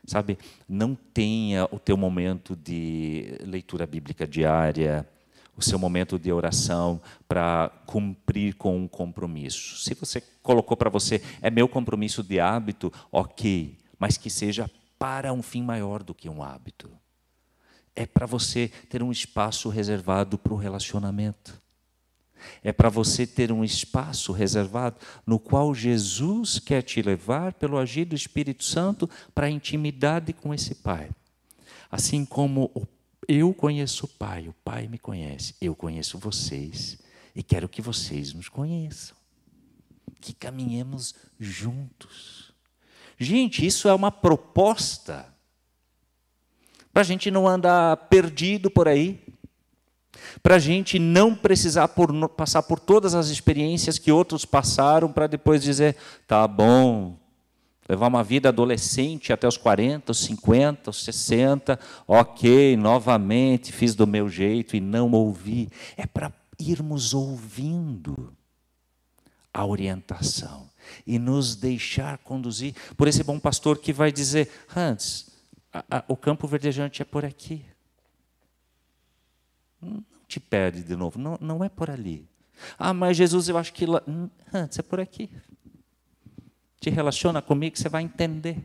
Sabe, 0.10 0.40
não 0.68 0.96
tenha 0.96 1.66
o 1.72 1.78
teu 1.78 1.96
momento 1.96 2.56
de 2.56 3.38
leitura 3.42 3.86
bíblica 3.86 4.26
diária, 4.26 5.08
o 5.56 5.62
seu 5.62 5.78
momento 5.78 6.18
de 6.18 6.32
oração 6.32 7.00
para 7.28 7.70
cumprir 7.86 8.56
com 8.56 8.76
um 8.76 8.88
compromisso. 8.88 9.78
Se 9.78 9.94
você 9.94 10.20
colocou 10.42 10.76
para 10.76 10.90
você, 10.90 11.22
é 11.44 11.52
meu 11.52 11.70
compromisso 11.70 12.24
de 12.24 12.40
hábito, 12.40 12.92
ok, 13.12 13.78
mas 14.00 14.18
que 14.18 14.32
seja 14.32 14.68
para 14.98 15.32
um 15.32 15.44
fim 15.44 15.62
maior 15.62 16.02
do 16.02 16.16
que 16.16 16.28
um 16.28 16.42
hábito. 16.42 16.90
É 17.96 18.08
para 18.08 18.26
você 18.26 18.72
ter 18.90 19.04
um 19.04 19.12
espaço 19.12 19.70
reservado 19.70 20.40
para 20.40 20.54
o 20.56 20.58
relacionamento. 20.58 21.62
É 22.64 22.72
para 22.72 22.90
você 22.90 23.26
ter 23.26 23.52
um 23.52 23.64
espaço 23.64 24.32
reservado 24.32 24.98
no 25.26 25.40
qual 25.40 25.74
Jesus 25.74 26.60
quer 26.60 26.82
te 26.82 27.02
levar, 27.02 27.54
pelo 27.54 27.78
agir 27.78 28.06
do 28.06 28.16
Espírito 28.16 28.64
Santo, 28.64 29.10
para 29.34 29.48
a 29.48 29.52
intimidade 29.52 30.34
com 30.34 30.54
esse 30.54 30.76
Pai. 30.76 31.10
Assim 31.92 32.26
como 32.26 32.72
eu 33.28 33.54
conheço 33.54 34.06
o 34.06 34.10
Pai, 34.10 34.48
o 34.48 34.54
Pai 34.64 34.88
me 34.88 34.98
conhece, 34.98 35.56
eu 35.62 35.76
conheço 35.76 36.18
vocês 36.18 36.98
e 37.36 37.44
quero 37.44 37.70
que 37.70 37.82
vocês 37.82 38.34
nos 38.34 38.50
conheçam. 38.50 39.16
Que 40.20 40.34
caminhemos 40.34 41.16
juntos. 41.40 42.52
Gente, 43.18 43.66
isso 43.66 43.88
é 43.88 43.94
uma 43.94 44.12
proposta 44.12 45.34
para 46.92 47.02
a 47.02 47.06
gente 47.06 47.30
não 47.30 47.48
andar 47.48 47.96
perdido 48.10 48.70
por 48.70 48.88
aí, 48.88 49.24
para 50.42 50.56
a 50.56 50.60
gente 50.60 51.00
não 51.00 51.36
precisar 51.36 51.90
por, 51.90 52.30
passar 52.30 52.64
por 52.64 52.80
todas 52.80 53.16
as 53.16 53.30
experiências 53.30 53.98
que 53.98 54.12
outros 54.12 54.46
passaram 54.46 55.12
para 55.12 55.28
depois 55.28 55.62
dizer: 55.62 55.96
tá 56.28 56.48
bom, 56.48 57.18
levar 57.88 58.08
uma 58.08 58.24
vida 58.24 58.50
adolescente 58.50 59.34
até 59.34 59.48
os 59.48 59.58
40, 59.58 60.12
os 60.12 60.20
50, 60.20 60.92
os 60.92 61.04
60, 61.04 61.80
ok, 62.08 62.78
novamente 62.78 63.74
fiz 63.74 63.96
do 63.96 64.06
meu 64.06 64.30
jeito 64.30 64.76
e 64.76 64.80
não 64.80 65.12
ouvi. 65.12 65.70
É 65.98 66.06
para 66.06 66.32
irmos 66.60 67.14
ouvindo 67.14 68.32
a 69.54 69.66
orientação 69.66 70.70
e 71.06 71.18
nos 71.18 71.56
deixar 71.56 72.18
conduzir 72.20 72.76
por 72.96 73.08
esse 73.08 73.24
bom 73.24 73.40
pastor 73.40 73.80
que 73.80 73.92
vai 73.92 74.12
dizer: 74.12 74.50
Hans, 74.76 75.28
a, 75.74 75.98
a, 75.98 76.04
o 76.08 76.16
campo 76.16 76.48
verdejante 76.48 77.02
é 77.02 77.06
por 77.06 77.26
aqui. 77.26 77.66
Não 79.82 80.04
te 80.28 80.40
perde 80.40 80.84
de 80.84 80.96
novo, 80.96 81.18
não, 81.18 81.38
não 81.42 81.64
é 81.64 81.70
por 81.70 81.90
ali. 81.90 82.30
Ah, 82.78 82.94
mas 82.94 83.18
Jesus, 83.18 83.50
eu 83.50 83.58
acho 83.58 83.74
que 83.74 83.86
lá. 83.86 84.02
Hans, 84.54 84.78
é 84.78 84.82
por 84.82 85.00
aqui. 85.00 85.30
te 86.80 86.90
relaciona 86.90 87.42
comigo, 87.42 87.78
você 87.78 87.90
vai 87.90 88.04
entender. 88.04 88.62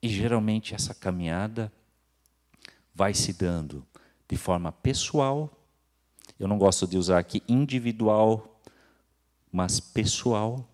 E 0.00 0.08
geralmente 0.08 0.74
essa 0.74 0.94
caminhada 0.94 1.72
vai 2.94 3.14
se 3.14 3.32
dando 3.32 3.86
de 4.28 4.36
forma 4.36 4.70
pessoal. 4.72 5.50
Eu 6.38 6.48
não 6.48 6.58
gosto 6.58 6.86
de 6.86 6.96
usar 6.96 7.18
aqui 7.18 7.42
individual, 7.48 8.60
mas 9.50 9.80
pessoal 9.80 10.68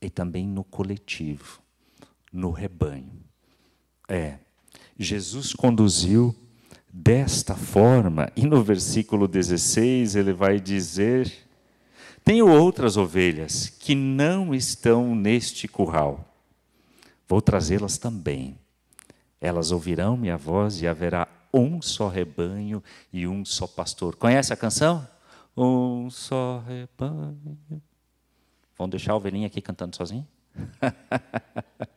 e 0.00 0.10
também 0.10 0.46
no 0.46 0.64
coletivo, 0.64 1.60
no 2.32 2.50
rebanho. 2.50 3.22
É, 4.08 4.38
Jesus 4.98 5.52
conduziu 5.52 6.34
desta 6.92 7.54
forma, 7.54 8.30
e 8.36 8.46
no 8.46 8.62
versículo 8.62 9.26
16 9.26 10.14
ele 10.14 10.32
vai 10.32 10.60
dizer: 10.60 11.32
Tenho 12.22 12.48
outras 12.48 12.96
ovelhas 12.96 13.68
que 13.68 13.94
não 13.94 14.54
estão 14.54 15.14
neste 15.14 15.66
curral. 15.66 16.28
Vou 17.26 17.40
trazê-las 17.40 17.96
também. 17.96 18.58
Elas 19.40 19.72
ouvirão 19.72 20.16
minha 20.16 20.36
voz 20.36 20.82
e 20.82 20.86
haverá 20.86 21.26
um 21.52 21.80
só 21.80 22.08
rebanho 22.08 22.82
e 23.12 23.26
um 23.26 23.44
só 23.44 23.66
pastor. 23.66 24.16
Conhece 24.16 24.52
a 24.52 24.56
canção? 24.56 25.06
Um 25.56 26.08
só 26.10 26.62
rebanho. 26.66 27.58
Vão 28.76 28.88
deixar 28.88 29.12
a 29.12 29.16
ovelhinha 29.16 29.46
aqui 29.46 29.60
cantando 29.60 29.96
sozinho? 29.96 30.26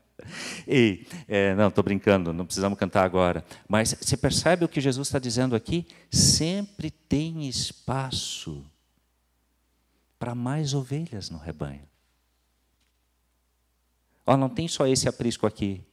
E, 0.67 1.05
é, 1.27 1.55
não, 1.55 1.67
estou 1.67 1.83
brincando, 1.83 2.33
não 2.33 2.45
precisamos 2.45 2.77
cantar 2.77 3.03
agora. 3.03 3.43
Mas 3.67 3.95
você 3.99 4.17
percebe 4.17 4.65
o 4.65 4.69
que 4.69 4.81
Jesus 4.81 5.07
está 5.07 5.19
dizendo 5.19 5.55
aqui? 5.55 5.85
Sempre 6.09 6.89
tem 6.91 7.47
espaço 7.47 8.63
para 10.17 10.33
mais 10.33 10.73
ovelhas 10.73 11.29
no 11.29 11.37
rebanho. 11.37 11.83
Oh, 14.25 14.35
não 14.35 14.49
tem 14.49 14.67
só 14.67 14.87
esse 14.87 15.07
aprisco 15.07 15.45
aqui. 15.45 15.83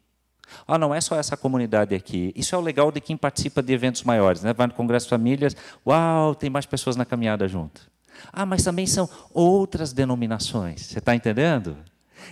Oh, 0.66 0.78
não 0.78 0.94
é 0.94 1.00
só 1.00 1.16
essa 1.16 1.36
comunidade 1.36 1.94
aqui. 1.94 2.32
Isso 2.34 2.54
é 2.54 2.58
o 2.58 2.60
legal 2.60 2.90
de 2.90 3.00
quem 3.00 3.16
participa 3.16 3.62
de 3.62 3.72
eventos 3.72 4.02
maiores. 4.02 4.42
Né? 4.42 4.52
Vai 4.52 4.66
no 4.66 4.74
Congresso 4.74 5.06
de 5.06 5.10
Famílias, 5.10 5.56
uau, 5.86 6.34
tem 6.34 6.48
mais 6.48 6.66
pessoas 6.66 6.96
na 6.96 7.04
caminhada 7.04 7.46
junto. 7.46 7.90
Ah, 8.32 8.46
mas 8.46 8.62
também 8.62 8.86
são 8.86 9.08
outras 9.32 9.92
denominações. 9.92 10.82
Você 10.82 10.98
está 10.98 11.14
entendendo? 11.14 11.76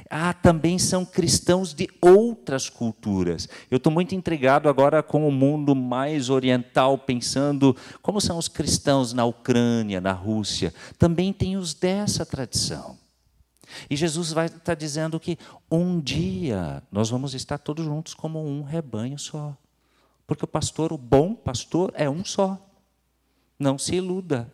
Ah, 0.08 0.32
também 0.32 0.78
são 0.78 1.04
cristãos 1.04 1.72
de 1.74 1.88
outras 2.00 2.68
culturas. 2.68 3.48
Eu 3.70 3.76
estou 3.76 3.92
muito 3.92 4.14
intrigado 4.14 4.68
agora 4.68 5.02
com 5.02 5.26
o 5.26 5.32
mundo 5.32 5.74
mais 5.74 6.30
oriental, 6.30 6.98
pensando 6.98 7.76
como 8.02 8.20
são 8.20 8.38
os 8.38 8.48
cristãos 8.48 9.12
na 9.12 9.24
Ucrânia, 9.24 10.00
na 10.00 10.12
Rússia. 10.12 10.72
Também 10.98 11.32
tem 11.32 11.56
os 11.56 11.74
dessa 11.74 12.26
tradição. 12.26 12.98
E 13.88 13.96
Jesus 13.96 14.32
vai 14.32 14.46
estar 14.46 14.74
dizendo 14.74 15.20
que 15.20 15.38
um 15.70 16.00
dia 16.00 16.82
nós 16.90 17.10
vamos 17.10 17.34
estar 17.34 17.58
todos 17.58 17.84
juntos 17.84 18.14
como 18.14 18.44
um 18.44 18.62
rebanho 18.62 19.18
só. 19.18 19.56
Porque 20.26 20.44
o 20.44 20.48
pastor, 20.48 20.92
o 20.92 20.98
bom 20.98 21.34
pastor, 21.34 21.92
é 21.94 22.08
um 22.08 22.24
só. 22.24 22.58
Não 23.58 23.78
se 23.78 23.96
iluda. 23.96 24.52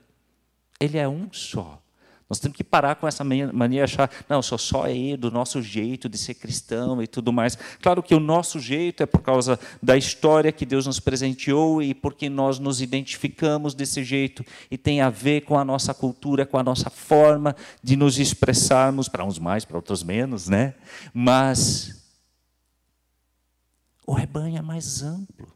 Ele 0.81 0.99
é 0.99 1.09
um 1.09 1.33
só. 1.33 1.81
Nós 2.29 2.41
temos 2.41 2.57
que 2.57 2.65
parar 2.65 2.97
com 2.97 3.07
essa 3.07 3.23
mania 3.23 3.53
de 3.53 3.81
achar, 3.81 4.11
não, 4.29 4.43
sou 4.43 4.59
só 4.59 4.85
aí 4.85 5.17
do 5.17 5.31
nosso 5.31 5.63
jeito 5.63 6.09
de 6.09 6.19
ser 6.19 6.35
cristão 6.35 7.01
e 7.01 7.07
tudo 7.07 7.33
mais. 7.33 7.57
Claro 7.81 8.03
que 8.03 8.17
o 8.17 8.21
nosso 8.21 8.59
jeito 8.59 9.01
é 9.03 9.07
por 9.07 9.23
causa 9.23 9.61
da 9.81 9.97
história 9.97 10.51
que 10.51 10.67
Deus 10.67 10.87
nos 10.87 10.99
presenteou 10.99 11.81
e 11.81 11.95
porque 11.95 12.29
nós 12.29 12.59
nos 12.59 12.81
identificamos 12.81 13.75
desse 13.75 14.03
jeito 14.03 14.45
e 14.69 14.77
tem 14.77 15.01
a 15.01 15.09
ver 15.09 15.43
com 15.43 15.57
a 15.57 15.65
nossa 15.65 15.95
cultura, 15.95 16.45
com 16.45 16.59
a 16.59 16.65
nossa 16.65 16.91
forma 16.91 17.55
de 17.81 17.95
nos 17.95 18.19
expressarmos, 18.19 19.09
para 19.09 19.25
uns 19.25 19.39
mais, 19.39 19.65
para 19.65 19.77
outros 19.77 20.03
menos, 20.03 20.49
né? 20.49 20.75
Mas 21.15 21.97
o 24.05 24.13
rebanho 24.13 24.59
é 24.59 24.63
mais 24.63 25.03
amplo. 25.03 25.55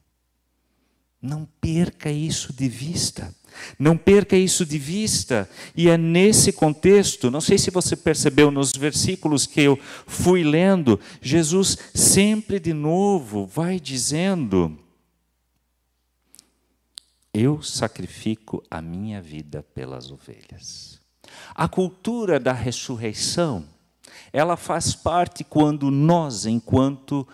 Não 1.20 1.44
perca 1.60 2.10
isso 2.10 2.52
de 2.52 2.68
vista. 2.68 3.34
Não 3.78 3.96
perca 3.96 4.36
isso 4.36 4.64
de 4.64 4.78
vista. 4.78 5.48
E 5.76 5.88
é 5.88 5.96
nesse 5.96 6.52
contexto, 6.52 7.30
não 7.30 7.40
sei 7.40 7.58
se 7.58 7.70
você 7.70 7.96
percebeu 7.96 8.50
nos 8.50 8.72
versículos 8.72 9.46
que 9.46 9.60
eu 9.60 9.78
fui 10.06 10.42
lendo, 10.42 10.98
Jesus 11.20 11.76
sempre 11.94 12.58
de 12.58 12.72
novo 12.72 13.46
vai 13.46 13.80
dizendo: 13.80 14.78
Eu 17.32 17.62
sacrifico 17.62 18.62
a 18.70 18.80
minha 18.80 19.20
vida 19.20 19.62
pelas 19.74 20.10
ovelhas. 20.10 21.00
A 21.54 21.68
cultura 21.68 22.38
da 22.38 22.52
ressurreição, 22.52 23.64
ela 24.32 24.56
faz 24.56 24.94
parte 24.94 25.42
quando 25.42 25.90
nós, 25.90 26.46
enquanto 26.46 27.26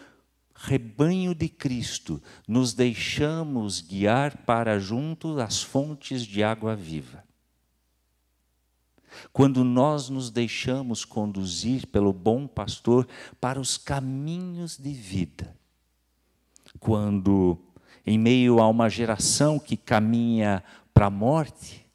rebanho 0.67 1.33
de 1.33 1.49
Cristo, 1.49 2.21
nos 2.47 2.75
deixamos 2.75 3.81
guiar 3.81 4.39
para 4.39 4.81
junto 4.81 5.37
das 5.37 5.63
fontes 5.63 6.25
de 6.25 6.43
água 6.43 6.75
viva. 6.75 7.25
Quando 9.33 9.63
nós 9.63 10.09
nos 10.09 10.29
deixamos 10.29 11.05
conduzir 11.05 11.87
pelo 11.87 12.13
bom 12.13 12.49
pastor 12.49 13.07
para 13.41 13.61
os 13.61 13.79
caminhos 13.79 14.77
de 14.77 14.93
vida. 14.93 15.57
Quando, 16.81 17.57
em 18.05 18.19
meio 18.19 18.61
a 18.61 18.69
uma 18.69 18.91
geração 18.91 19.59
que 19.59 19.77
caminha 19.77 20.65
para 20.93 21.07
a 21.07 21.11
morte, 21.11 21.87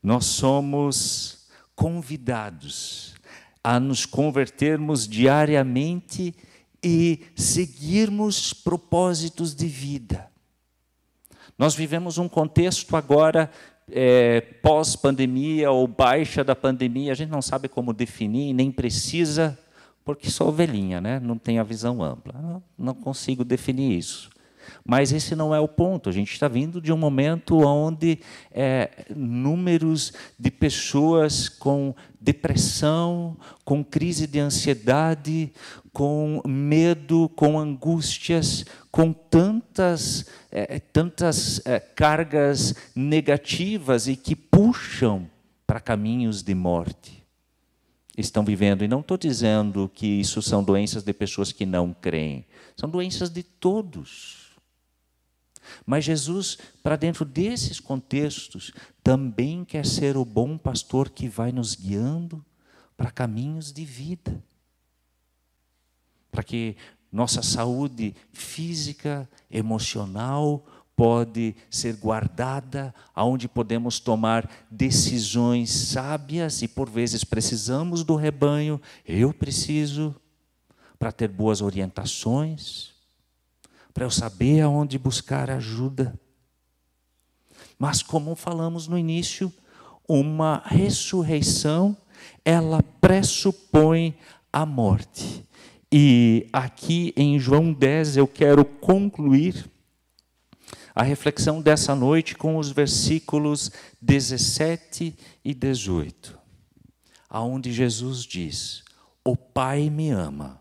nós 0.00 0.24
somos 0.26 1.48
convidados 1.74 3.14
a 3.62 3.80
nos 3.80 4.06
convertermos 4.06 5.06
diariamente 5.06 6.34
e 6.82 7.22
seguirmos 7.36 8.52
propósitos 8.52 9.54
de 9.54 9.66
vida. 9.66 10.28
Nós 11.58 11.74
vivemos 11.74 12.16
um 12.16 12.28
contexto 12.28 12.96
agora 12.96 13.50
é, 13.90 14.40
pós-pandemia 14.40 15.70
ou 15.70 15.86
baixa 15.86 16.42
da 16.42 16.56
pandemia, 16.56 17.12
a 17.12 17.14
gente 17.14 17.30
não 17.30 17.42
sabe 17.42 17.68
como 17.68 17.92
definir, 17.92 18.54
nem 18.54 18.70
precisa, 18.70 19.58
porque 20.04 20.30
sou 20.30 20.48
ovelhinha, 20.48 21.00
né? 21.00 21.20
não 21.20 21.36
tenho 21.36 21.60
a 21.60 21.64
visão 21.64 22.02
ampla. 22.02 22.62
Não 22.78 22.94
consigo 22.94 23.44
definir 23.44 23.98
isso. 23.98 24.30
Mas 24.84 25.12
esse 25.12 25.34
não 25.34 25.54
é 25.54 25.60
o 25.60 25.68
ponto. 25.68 26.08
A 26.08 26.12
gente 26.12 26.32
está 26.32 26.48
vindo 26.48 26.80
de 26.80 26.92
um 26.92 26.96
momento 26.96 27.58
onde 27.58 28.18
é, 28.50 29.06
números 29.14 30.12
de 30.38 30.50
pessoas 30.50 31.48
com 31.48 31.94
depressão, 32.20 33.36
com 33.64 33.82
crise 33.82 34.26
de 34.26 34.38
ansiedade, 34.38 35.52
com 35.92 36.42
medo, 36.46 37.28
com 37.30 37.58
angústias, 37.58 38.64
com 38.90 39.12
tantas, 39.12 40.26
é, 40.50 40.78
tantas 40.78 41.64
é, 41.66 41.80
cargas 41.80 42.74
negativas 42.94 44.06
e 44.06 44.16
que 44.16 44.36
puxam 44.36 45.28
para 45.66 45.80
caminhos 45.80 46.42
de 46.42 46.54
morte. 46.54 47.24
Estão 48.18 48.44
vivendo, 48.44 48.84
e 48.84 48.88
não 48.88 49.00
estou 49.00 49.16
dizendo 49.16 49.90
que 49.94 50.06
isso 50.06 50.42
são 50.42 50.62
doenças 50.62 51.02
de 51.02 51.12
pessoas 51.12 51.52
que 51.52 51.64
não 51.64 51.94
creem, 51.94 52.44
são 52.76 52.90
doenças 52.90 53.30
de 53.30 53.42
todos. 53.42 54.49
Mas 55.84 56.04
Jesus, 56.04 56.58
para 56.82 56.96
dentro 56.96 57.24
desses 57.24 57.80
contextos, 57.80 58.72
também 59.02 59.64
quer 59.64 59.86
ser 59.86 60.16
o 60.16 60.24
bom 60.24 60.56
pastor 60.56 61.10
que 61.10 61.28
vai 61.28 61.52
nos 61.52 61.74
guiando 61.74 62.44
para 62.96 63.10
caminhos 63.10 63.72
de 63.72 63.84
vida. 63.84 64.42
Para 66.30 66.42
que 66.42 66.76
nossa 67.10 67.42
saúde 67.42 68.14
física, 68.32 69.28
emocional, 69.50 70.64
pode 71.00 71.56
ser 71.70 71.96
guardada, 71.96 72.94
aonde 73.14 73.48
podemos 73.48 73.98
tomar 73.98 74.48
decisões 74.70 75.70
sábias 75.70 76.60
e 76.60 76.68
por 76.68 76.90
vezes 76.90 77.24
precisamos 77.24 78.04
do 78.04 78.16
rebanho, 78.16 78.78
eu 79.06 79.32
preciso 79.32 80.14
para 80.98 81.10
ter 81.10 81.28
boas 81.28 81.62
orientações, 81.62 82.90
para 84.00 84.06
eu 84.06 84.10
saber 84.10 84.62
aonde 84.62 84.98
buscar 84.98 85.50
ajuda. 85.50 86.18
Mas 87.78 88.02
como 88.02 88.34
falamos 88.34 88.88
no 88.88 88.96
início, 88.96 89.52
uma 90.08 90.62
ressurreição, 90.64 91.94
ela 92.42 92.82
pressupõe 92.82 94.16
a 94.50 94.64
morte. 94.64 95.46
E 95.92 96.48
aqui 96.50 97.12
em 97.14 97.38
João 97.38 97.74
10 97.74 98.16
eu 98.16 98.26
quero 98.26 98.64
concluir 98.64 99.70
a 100.94 101.02
reflexão 101.02 101.60
dessa 101.60 101.94
noite 101.94 102.34
com 102.34 102.56
os 102.56 102.70
versículos 102.70 103.70
17 104.00 105.14
e 105.44 105.52
18, 105.52 106.38
aonde 107.28 107.70
Jesus 107.70 108.22
diz: 108.22 108.82
O 109.22 109.36
Pai 109.36 109.90
me 109.90 110.08
ama, 110.08 110.58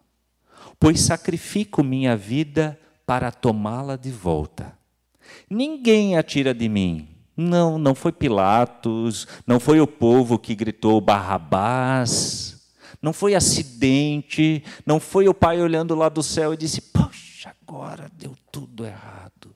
pois 0.78 1.00
sacrifico 1.00 1.82
minha 1.82 2.18
vida 2.18 2.78
para 3.10 3.32
tomá-la 3.32 3.96
de 3.96 4.12
volta. 4.12 4.78
Ninguém 5.50 6.16
a 6.16 6.22
tira 6.22 6.54
de 6.54 6.70
mim, 6.70 7.10
Não, 7.36 7.80
não 7.80 7.96
foi 7.96 8.12
Pilatos, 8.12 9.28
não 9.48 9.60
foi 9.60 9.82
o 9.82 9.88
povo 9.88 10.38
que 10.38 10.54
gritou 10.54 11.02
Barrabás, 11.02 12.70
não 13.02 13.12
foi 13.12 13.34
acidente, 13.34 14.64
não 14.86 15.00
foi 15.00 15.28
o 15.28 15.34
pai 15.34 15.60
olhando 15.60 15.96
lá 15.96 16.08
do 16.08 16.22
céu 16.22 16.54
e 16.54 16.58
disse: 16.58 16.82
Poxa, 16.82 17.56
agora 17.60 18.12
deu 18.14 18.38
tudo 18.52 18.86
errado. 18.86 19.56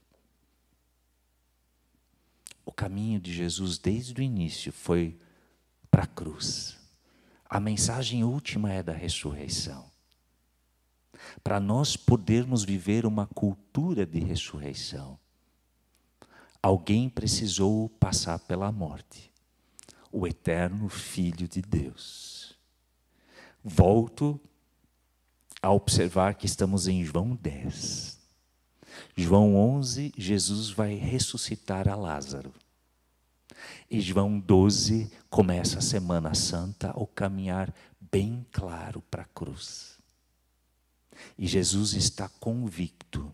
O 2.65 2.71
caminho 2.71 3.19
de 3.19 3.31
Jesus 3.31 3.77
desde 3.77 4.19
o 4.19 4.23
início 4.23 4.73
foi 4.73 5.15
para 5.91 6.05
a 6.05 6.07
cruz. 6.07 6.75
A 7.47 7.59
mensagem 7.59 8.23
última 8.23 8.73
é 8.73 8.81
da 8.81 8.93
ressurreição. 8.93 9.92
Para 11.43 11.59
nós 11.59 11.95
podermos 11.95 12.63
viver 12.63 13.05
uma 13.05 13.25
cultura 13.27 14.05
de 14.05 14.19
ressurreição, 14.19 15.17
alguém 16.61 17.09
precisou 17.09 17.89
passar 17.89 18.39
pela 18.39 18.71
morte 18.71 19.31
o 20.11 20.27
eterno 20.27 20.87
Filho 20.89 21.47
de 21.47 21.61
Deus. 21.61 22.55
Volto 23.63 24.39
a 25.61 25.71
observar 25.71 26.35
que 26.35 26.45
estamos 26.45 26.87
em 26.87 27.03
João 27.03 27.35
10. 27.35 28.19
João 29.15 29.55
11, 29.55 30.13
Jesus 30.15 30.69
vai 30.69 30.93
ressuscitar 30.95 31.87
a 31.87 31.95
Lázaro. 31.95 32.53
E 33.89 34.01
João 34.01 34.39
12 34.39 35.11
começa 35.29 35.79
a 35.79 35.81
Semana 35.81 36.35
Santa, 36.35 36.93
o 36.95 37.07
caminhar 37.07 37.73
bem 37.99 38.45
claro 38.51 39.01
para 39.09 39.23
a 39.23 39.27
cruz. 39.27 39.92
E 41.37 41.47
Jesus 41.47 41.93
está 41.93 42.27
convicto: 42.27 43.31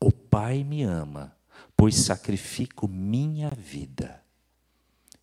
o 0.00 0.12
Pai 0.12 0.64
me 0.64 0.82
ama, 0.82 1.36
pois 1.76 1.94
sacrifico 1.96 2.86
minha 2.88 3.50
vida. 3.50 4.22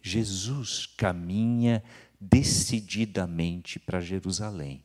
Jesus 0.02 0.86
caminha 0.86 1.84
decididamente 2.20 3.80
para 3.80 4.00
Jerusalém 4.00 4.84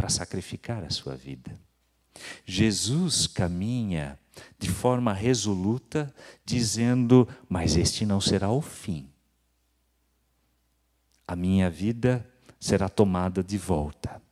para 0.00 0.08
sacrificar 0.08 0.82
a 0.82 0.88
sua 0.88 1.14
vida. 1.14 1.60
Jesus 2.46 3.26
caminha 3.26 4.18
de 4.58 4.70
forma 4.70 5.12
resoluta, 5.12 6.12
dizendo: 6.42 7.28
Mas 7.46 7.76
este 7.76 8.06
não 8.06 8.18
será 8.18 8.50
o 8.50 8.62
fim. 8.62 9.10
A 11.28 11.36
minha 11.36 11.68
vida 11.68 12.26
será 12.58 12.88
tomada 12.88 13.44
de 13.44 13.58
volta. 13.58 14.22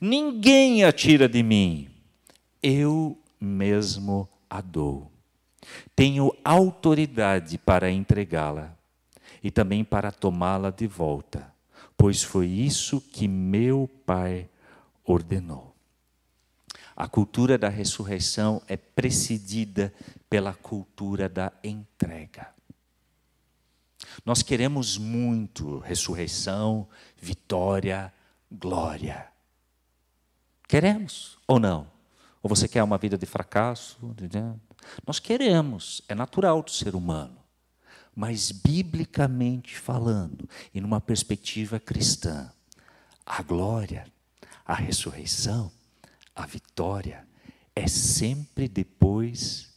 Ninguém 0.00 0.84
a 0.84 0.92
tira 0.92 1.28
de 1.28 1.42
mim, 1.42 1.88
eu 2.62 3.18
mesmo 3.40 4.28
a 4.48 4.60
dou. 4.60 5.10
Tenho 5.94 6.34
autoridade 6.44 7.58
para 7.58 7.90
entregá-la 7.90 8.76
e 9.42 9.50
também 9.50 9.84
para 9.84 10.10
tomá-la 10.10 10.70
de 10.70 10.86
volta, 10.86 11.52
pois 11.96 12.22
foi 12.22 12.46
isso 12.46 13.00
que 13.00 13.28
meu 13.28 13.88
Pai 14.04 14.48
ordenou. 15.04 15.74
A 16.96 17.08
cultura 17.08 17.56
da 17.56 17.68
ressurreição 17.68 18.60
é 18.68 18.76
precedida 18.76 19.92
pela 20.28 20.52
cultura 20.52 21.28
da 21.28 21.50
entrega. 21.64 22.48
Nós 24.24 24.42
queremos 24.42 24.98
muito 24.98 25.78
ressurreição, 25.78 26.86
vitória, 27.16 28.12
glória. 28.50 29.28
Queremos 30.70 31.36
ou 31.48 31.58
não? 31.58 31.90
Ou 32.40 32.48
você 32.48 32.68
quer 32.68 32.82
uma 32.84 32.96
vida 32.96 33.18
de 33.18 33.26
fracasso? 33.26 33.98
Nós 35.04 35.18
queremos, 35.18 36.00
é 36.08 36.14
natural 36.14 36.62
do 36.62 36.70
ser 36.70 36.94
humano. 36.94 37.36
Mas, 38.14 38.52
biblicamente 38.52 39.76
falando, 39.76 40.48
e 40.72 40.80
numa 40.80 41.00
perspectiva 41.00 41.80
cristã, 41.80 42.52
a 43.26 43.42
glória 43.42 44.06
a 44.70 44.74
ressurreição, 44.74 45.72
a 46.32 46.46
vitória, 46.46 47.26
é 47.74 47.88
sempre 47.88 48.68
depois 48.68 49.74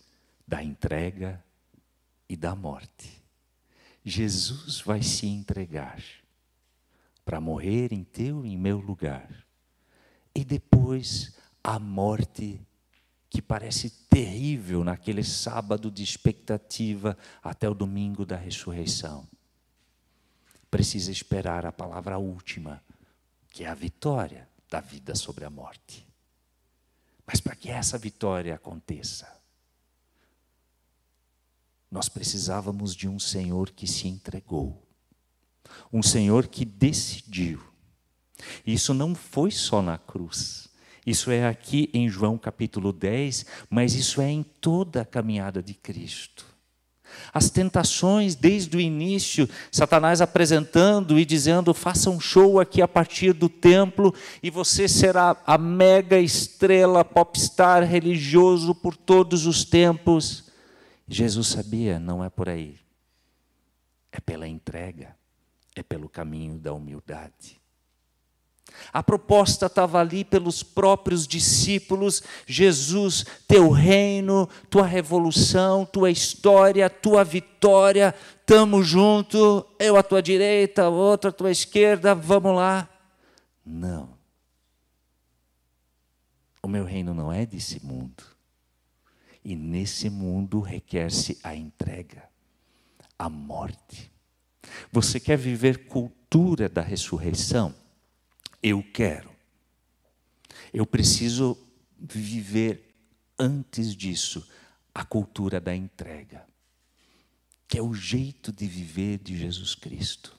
da 0.48 0.64
entrega 0.64 1.44
e 2.30 2.38
da 2.38 2.54
morte. 2.54 3.20
Jesus 4.06 4.82
vai 4.82 5.02
se 5.02 5.26
entregar 5.26 6.00
para 7.26 7.42
morrer 7.42 7.92
em 7.92 8.04
teu 8.04 8.46
e 8.46 8.54
em 8.54 8.58
meu 8.58 8.78
lugar. 8.78 9.43
E 10.36 10.44
depois 10.44 11.34
a 11.64 11.78
morte 11.80 12.62
que 13.30 13.42
parece 13.42 13.90
terrível 14.10 14.84
naquele 14.84 15.24
sábado 15.24 15.90
de 15.90 16.04
expectativa 16.04 17.18
até 17.42 17.68
o 17.68 17.74
domingo 17.74 18.26
da 18.26 18.36
ressurreição. 18.36 19.28
Precisa 20.70 21.12
esperar 21.12 21.66
a 21.66 21.72
palavra 21.72 22.20
última, 22.20 22.84
que 23.50 23.64
é 23.64 23.68
a 23.68 23.74
vitória 23.74 24.48
da 24.70 24.80
vida 24.80 25.16
sobre 25.16 25.46
a 25.46 25.50
morte. 25.50 26.08
Mas 27.26 27.40
para 27.40 27.56
que 27.56 27.70
essa 27.70 27.98
vitória 27.98 28.54
aconteça, 28.54 29.28
nós 31.90 32.08
precisávamos 32.08 32.96
de 32.96 33.08
um 33.08 33.18
Senhor 33.18 33.72
que 33.72 33.88
se 33.88 34.08
entregou, 34.08 34.88
um 35.92 36.04
Senhor 36.04 36.48
que 36.48 36.66
decidiu. 36.66 37.73
Isso 38.66 38.94
não 38.94 39.14
foi 39.14 39.52
só 39.52 39.82
na 39.82 39.98
cruz, 39.98 40.70
isso 41.06 41.32
é 41.32 41.48
aqui 41.48 41.90
em 41.94 42.08
João 42.08 42.38
capítulo 42.38 42.94
10, 42.94 43.46
mas 43.70 43.94
isso 43.94 44.22
é 44.22 44.30
em 44.30 44.42
toda 44.42 45.02
a 45.02 45.06
caminhada 45.06 45.62
de 45.62 45.74
Cristo. 45.74 46.46
As 47.32 47.50
tentações 47.50 48.36
desde 48.36 48.76
o 48.76 48.80
início, 48.80 49.48
Satanás 49.72 50.22
apresentando 50.22 51.20
e 51.20 51.26
dizendo: 51.26 51.74
faça 51.74 52.10
um 52.10 52.20
show 52.20 52.60
aqui 52.60 52.82
a 52.82 52.88
partir 52.88 53.34
do 53.34 53.50
templo 53.50 54.14
e 54.42 54.50
você 54.50 54.88
será 54.88 55.38
a 55.46 55.58
mega 55.58 56.20
estrela 56.20 57.06
popstar 57.06 57.84
religioso 57.84 58.74
por 58.74 58.96
todos 58.96 59.46
os 59.46 59.64
tempos. 59.64 60.52
Jesus 61.08 61.48
sabia, 61.48 62.00
não 62.00 62.24
é 62.24 62.30
por 62.30 62.50
aí. 62.50 62.80
É 64.12 64.20
pela 64.20 64.48
entrega, 64.48 65.16
é 65.76 65.84
pelo 65.84 66.08
caminho 66.08 66.58
da 66.58 66.74
humildade. 66.74 67.63
A 68.92 69.02
proposta 69.02 69.66
estava 69.66 70.00
ali 70.00 70.24
pelos 70.24 70.64
próprios 70.64 71.28
discípulos: 71.28 72.22
Jesus, 72.46 73.26
teu 73.48 73.70
reino, 73.70 74.48
tua 74.70 74.86
revolução, 74.86 75.86
tua 75.86 76.12
história, 76.12 76.90
tua 76.90 77.24
vitória, 77.24 78.14
estamos 78.42 78.88
junto, 78.88 79.66
eu 79.80 79.98
à 79.98 80.04
tua 80.04 80.22
direita, 80.22 80.90
outro 80.90 81.30
à 81.30 81.34
tua 81.34 81.52
esquerda, 81.52 82.14
vamos 82.14 82.56
lá. 82.56 82.90
Não. 83.66 84.10
O 86.62 86.68
meu 86.68 86.86
reino 86.86 87.14
não 87.14 87.32
é 87.32 87.46
desse 87.46 87.86
mundo. 87.86 88.24
E 89.44 89.56
nesse 89.56 90.10
mundo 90.10 90.62
requer-se 90.62 91.38
a 91.44 91.54
entrega, 91.54 92.24
a 93.20 93.30
morte. 93.30 94.10
Você 94.92 95.20
quer 95.20 95.38
viver 95.38 95.88
cultura 95.88 96.70
da 96.70 96.82
ressurreição? 96.82 97.76
Eu 98.64 98.82
quero. 98.82 99.30
Eu 100.74 100.86
preciso 100.86 101.58
viver 102.00 102.96
antes 103.38 103.96
disso 103.96 104.48
a 104.96 105.04
cultura 105.04 105.60
da 105.60 105.76
entrega, 105.76 106.48
que 107.68 107.78
é 107.78 107.82
o 107.82 107.94
jeito 107.94 108.52
de 108.52 108.66
viver 108.66 109.20
de 109.20 109.38
Jesus 109.38 109.76
Cristo. 109.76 110.36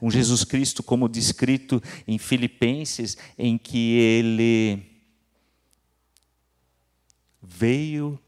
Um 0.00 0.10
Jesus 0.10 0.44
Cristo, 0.44 0.82
como 0.82 1.08
descrito 1.08 1.82
em 2.06 2.18
Filipenses, 2.18 3.16
em 3.38 3.56
que 3.56 3.96
ele 3.96 4.92
veio 7.40 8.20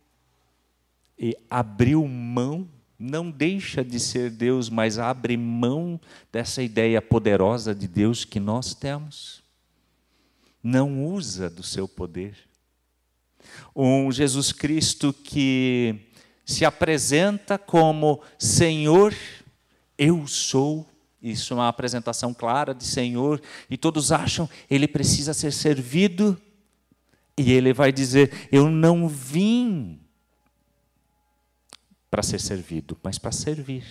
e 1.18 1.36
abriu 1.50 2.06
mão 2.08 2.68
não 2.98 3.30
deixa 3.30 3.84
de 3.84 3.98
ser 3.98 4.30
Deus, 4.30 4.68
mas 4.68 4.98
abre 4.98 5.36
mão 5.36 6.00
dessa 6.32 6.62
ideia 6.62 7.02
poderosa 7.02 7.74
de 7.74 7.88
Deus 7.88 8.24
que 8.24 8.38
nós 8.38 8.74
temos. 8.74 9.42
Não 10.62 11.04
usa 11.04 11.50
do 11.50 11.62
seu 11.62 11.86
poder. 11.86 12.36
Um 13.74 14.10
Jesus 14.10 14.52
Cristo 14.52 15.12
que 15.12 16.08
se 16.44 16.64
apresenta 16.64 17.58
como 17.58 18.22
Senhor, 18.38 19.14
eu 19.98 20.26
sou. 20.26 20.86
Isso 21.22 21.54
é 21.54 21.56
uma 21.56 21.68
apresentação 21.68 22.34
clara 22.34 22.74
de 22.74 22.84
Senhor, 22.84 23.40
e 23.70 23.78
todos 23.78 24.12
acham 24.12 24.48
ele 24.70 24.86
precisa 24.86 25.32
ser 25.32 25.52
servido, 25.52 26.40
e 27.36 27.50
ele 27.50 27.72
vai 27.72 27.90
dizer: 27.90 28.48
Eu 28.52 28.70
não 28.70 29.08
vim 29.08 30.03
para 32.14 32.22
ser 32.22 32.40
servido, 32.40 32.96
mas 33.02 33.18
para 33.18 33.32
servir 33.32 33.84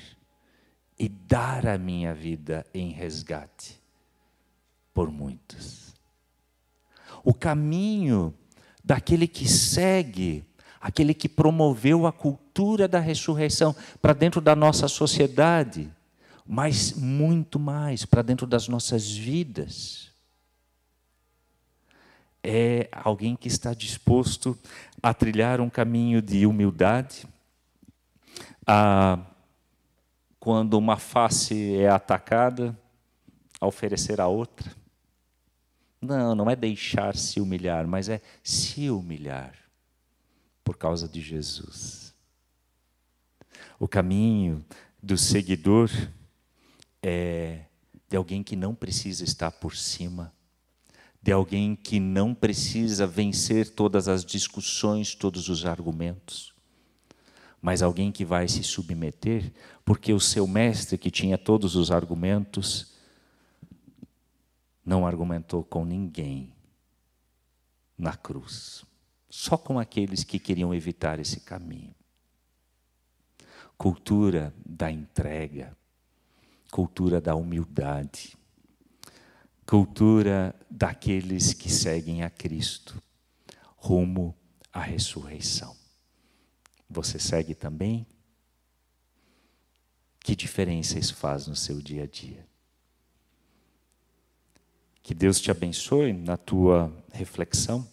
e 0.98 1.10
dar 1.10 1.68
a 1.68 1.78
minha 1.78 2.14
vida 2.14 2.66
em 2.74 2.90
resgate 2.90 3.78
por 4.94 5.12
muitos. 5.12 5.94
O 7.22 7.34
caminho 7.34 8.34
daquele 8.82 9.28
que 9.28 9.46
segue, 9.46 10.46
aquele 10.80 11.14
que 11.14 11.28
promoveu 11.28 12.08
a 12.08 12.14
cultura 12.14 12.88
da 12.88 13.02
ressurreição 13.02 13.76
para 14.02 14.14
dentro 14.14 14.40
da 14.40 14.56
nossa 14.56 14.88
sociedade, 14.88 15.92
mas 16.48 16.94
muito 16.94 17.60
mais 17.60 18.06
para 18.06 18.22
dentro 18.22 18.48
das 18.48 18.70
nossas 18.70 19.12
vidas. 19.12 20.14
É 22.42 22.88
alguém 22.90 23.36
que 23.36 23.50
está 23.50 23.74
disposto 23.74 24.58
a 25.02 25.14
trilhar 25.14 25.60
um 25.60 25.70
caminho 25.70 26.22
de 26.22 26.46
humildade, 26.46 27.28
a, 28.66 29.20
quando 30.40 30.78
uma 30.78 30.98
face 30.98 31.76
é 31.76 31.90
atacada, 31.90 32.78
a 33.60 33.68
oferecer 33.68 34.20
a 34.20 34.28
outra. 34.28 34.72
Não, 36.02 36.36
não 36.36 36.50
é 36.50 36.56
deixar 36.56 37.16
se 37.16 37.40
humilhar, 37.40 37.88
mas 37.88 38.10
é 38.10 38.22
se 38.44 38.90
humilhar 38.90 39.56
por 40.64 40.78
causa 40.78 41.08
de 41.08 41.22
Jesus. 41.22 42.14
O 43.80 43.88
caminho 43.88 44.64
do 45.02 45.18
seguidor 45.18 45.90
é 47.02 47.66
de 48.10 48.18
alguém 48.18 48.44
que 48.44 48.56
não 48.56 48.76
precisa 48.76 49.24
estar 49.24 49.52
por 49.52 49.76
cima, 49.76 50.34
de 51.22 51.32
alguém 51.32 51.76
que 51.76 52.00
não 52.00 52.34
precisa 52.36 53.08
vencer 53.08 53.74
todas 53.74 54.08
as 54.08 54.24
discussões, 54.26 55.16
todos 55.16 55.50
os 55.50 55.66
argumentos, 55.66 56.53
mas 57.64 57.82
alguém 57.82 58.12
que 58.12 58.24
vai 58.24 58.48
se 58.48 58.62
submeter, 58.62 59.52
porque 59.84 60.14
o 60.14 60.20
seu 60.20 60.46
mestre, 60.46 61.00
que 61.00 61.10
tinha 61.10 61.38
todos 61.38 61.76
os 61.76 61.90
argumentos, 61.90 62.94
não 64.86 65.08
argumentou 65.08 65.64
com 65.64 65.84
ninguém 65.84 66.54
na 67.98 68.16
cruz 68.16 68.86
só 69.36 69.58
com 69.58 69.80
aqueles 69.80 70.24
que 70.24 70.38
queriam 70.38 70.76
evitar 70.76 71.18
esse 71.18 71.40
caminho. 71.40 71.96
Cultura 73.76 74.54
da 74.64 74.92
entrega, 74.92 75.76
cultura 76.70 77.20
da 77.20 77.34
humildade, 77.34 78.38
cultura 79.66 80.56
daqueles 80.70 81.52
que 81.52 81.68
seguem 81.68 82.22
a 82.22 82.30
Cristo, 82.30 83.02
rumo 83.76 84.38
à 84.72 84.82
ressurreição. 84.82 85.83
Você 86.94 87.18
segue 87.18 87.56
também? 87.56 88.06
Que 90.20 90.36
diferença 90.36 91.00
isso 91.00 91.16
faz 91.16 91.48
no 91.48 91.56
seu 91.56 91.82
dia 91.82 92.04
a 92.04 92.08
dia? 92.08 92.48
Que 95.02 95.14
Deus 95.14 95.42
te 95.42 95.50
abençoe 95.50 96.14
na 96.14 96.38
tua 96.38 96.94
reflexão 97.12 97.86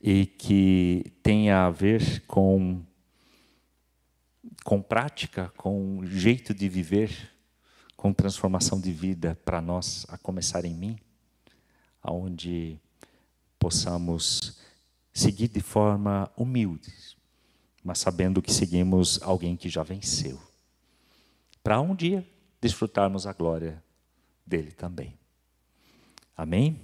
e 0.00 0.26
que 0.26 1.12
tenha 1.22 1.64
a 1.64 1.70
ver 1.70 2.20
com, 2.26 2.84
com 4.62 4.82
prática, 4.82 5.50
com 5.56 6.04
jeito 6.04 6.52
de 6.52 6.68
viver, 6.68 7.32
com 7.96 8.12
transformação 8.12 8.78
de 8.78 8.92
vida 8.92 9.34
para 9.46 9.62
nós, 9.62 10.04
a 10.10 10.18
começar 10.18 10.66
em 10.66 10.74
mim, 10.74 10.98
aonde 12.02 12.78
possamos 13.58 14.60
seguir 15.12 15.48
de 15.48 15.60
forma 15.60 16.30
humilde, 16.36 16.92
mas 17.82 17.98
sabendo 17.98 18.42
que 18.42 18.52
seguimos 18.52 19.20
alguém 19.22 19.56
que 19.56 19.68
já 19.68 19.82
venceu, 19.82 20.40
para 21.62 21.80
um 21.80 21.94
dia 21.94 22.26
desfrutarmos 22.60 23.26
a 23.26 23.32
glória 23.32 23.82
dele 24.46 24.72
também. 24.72 25.18
Amém? 26.36 26.80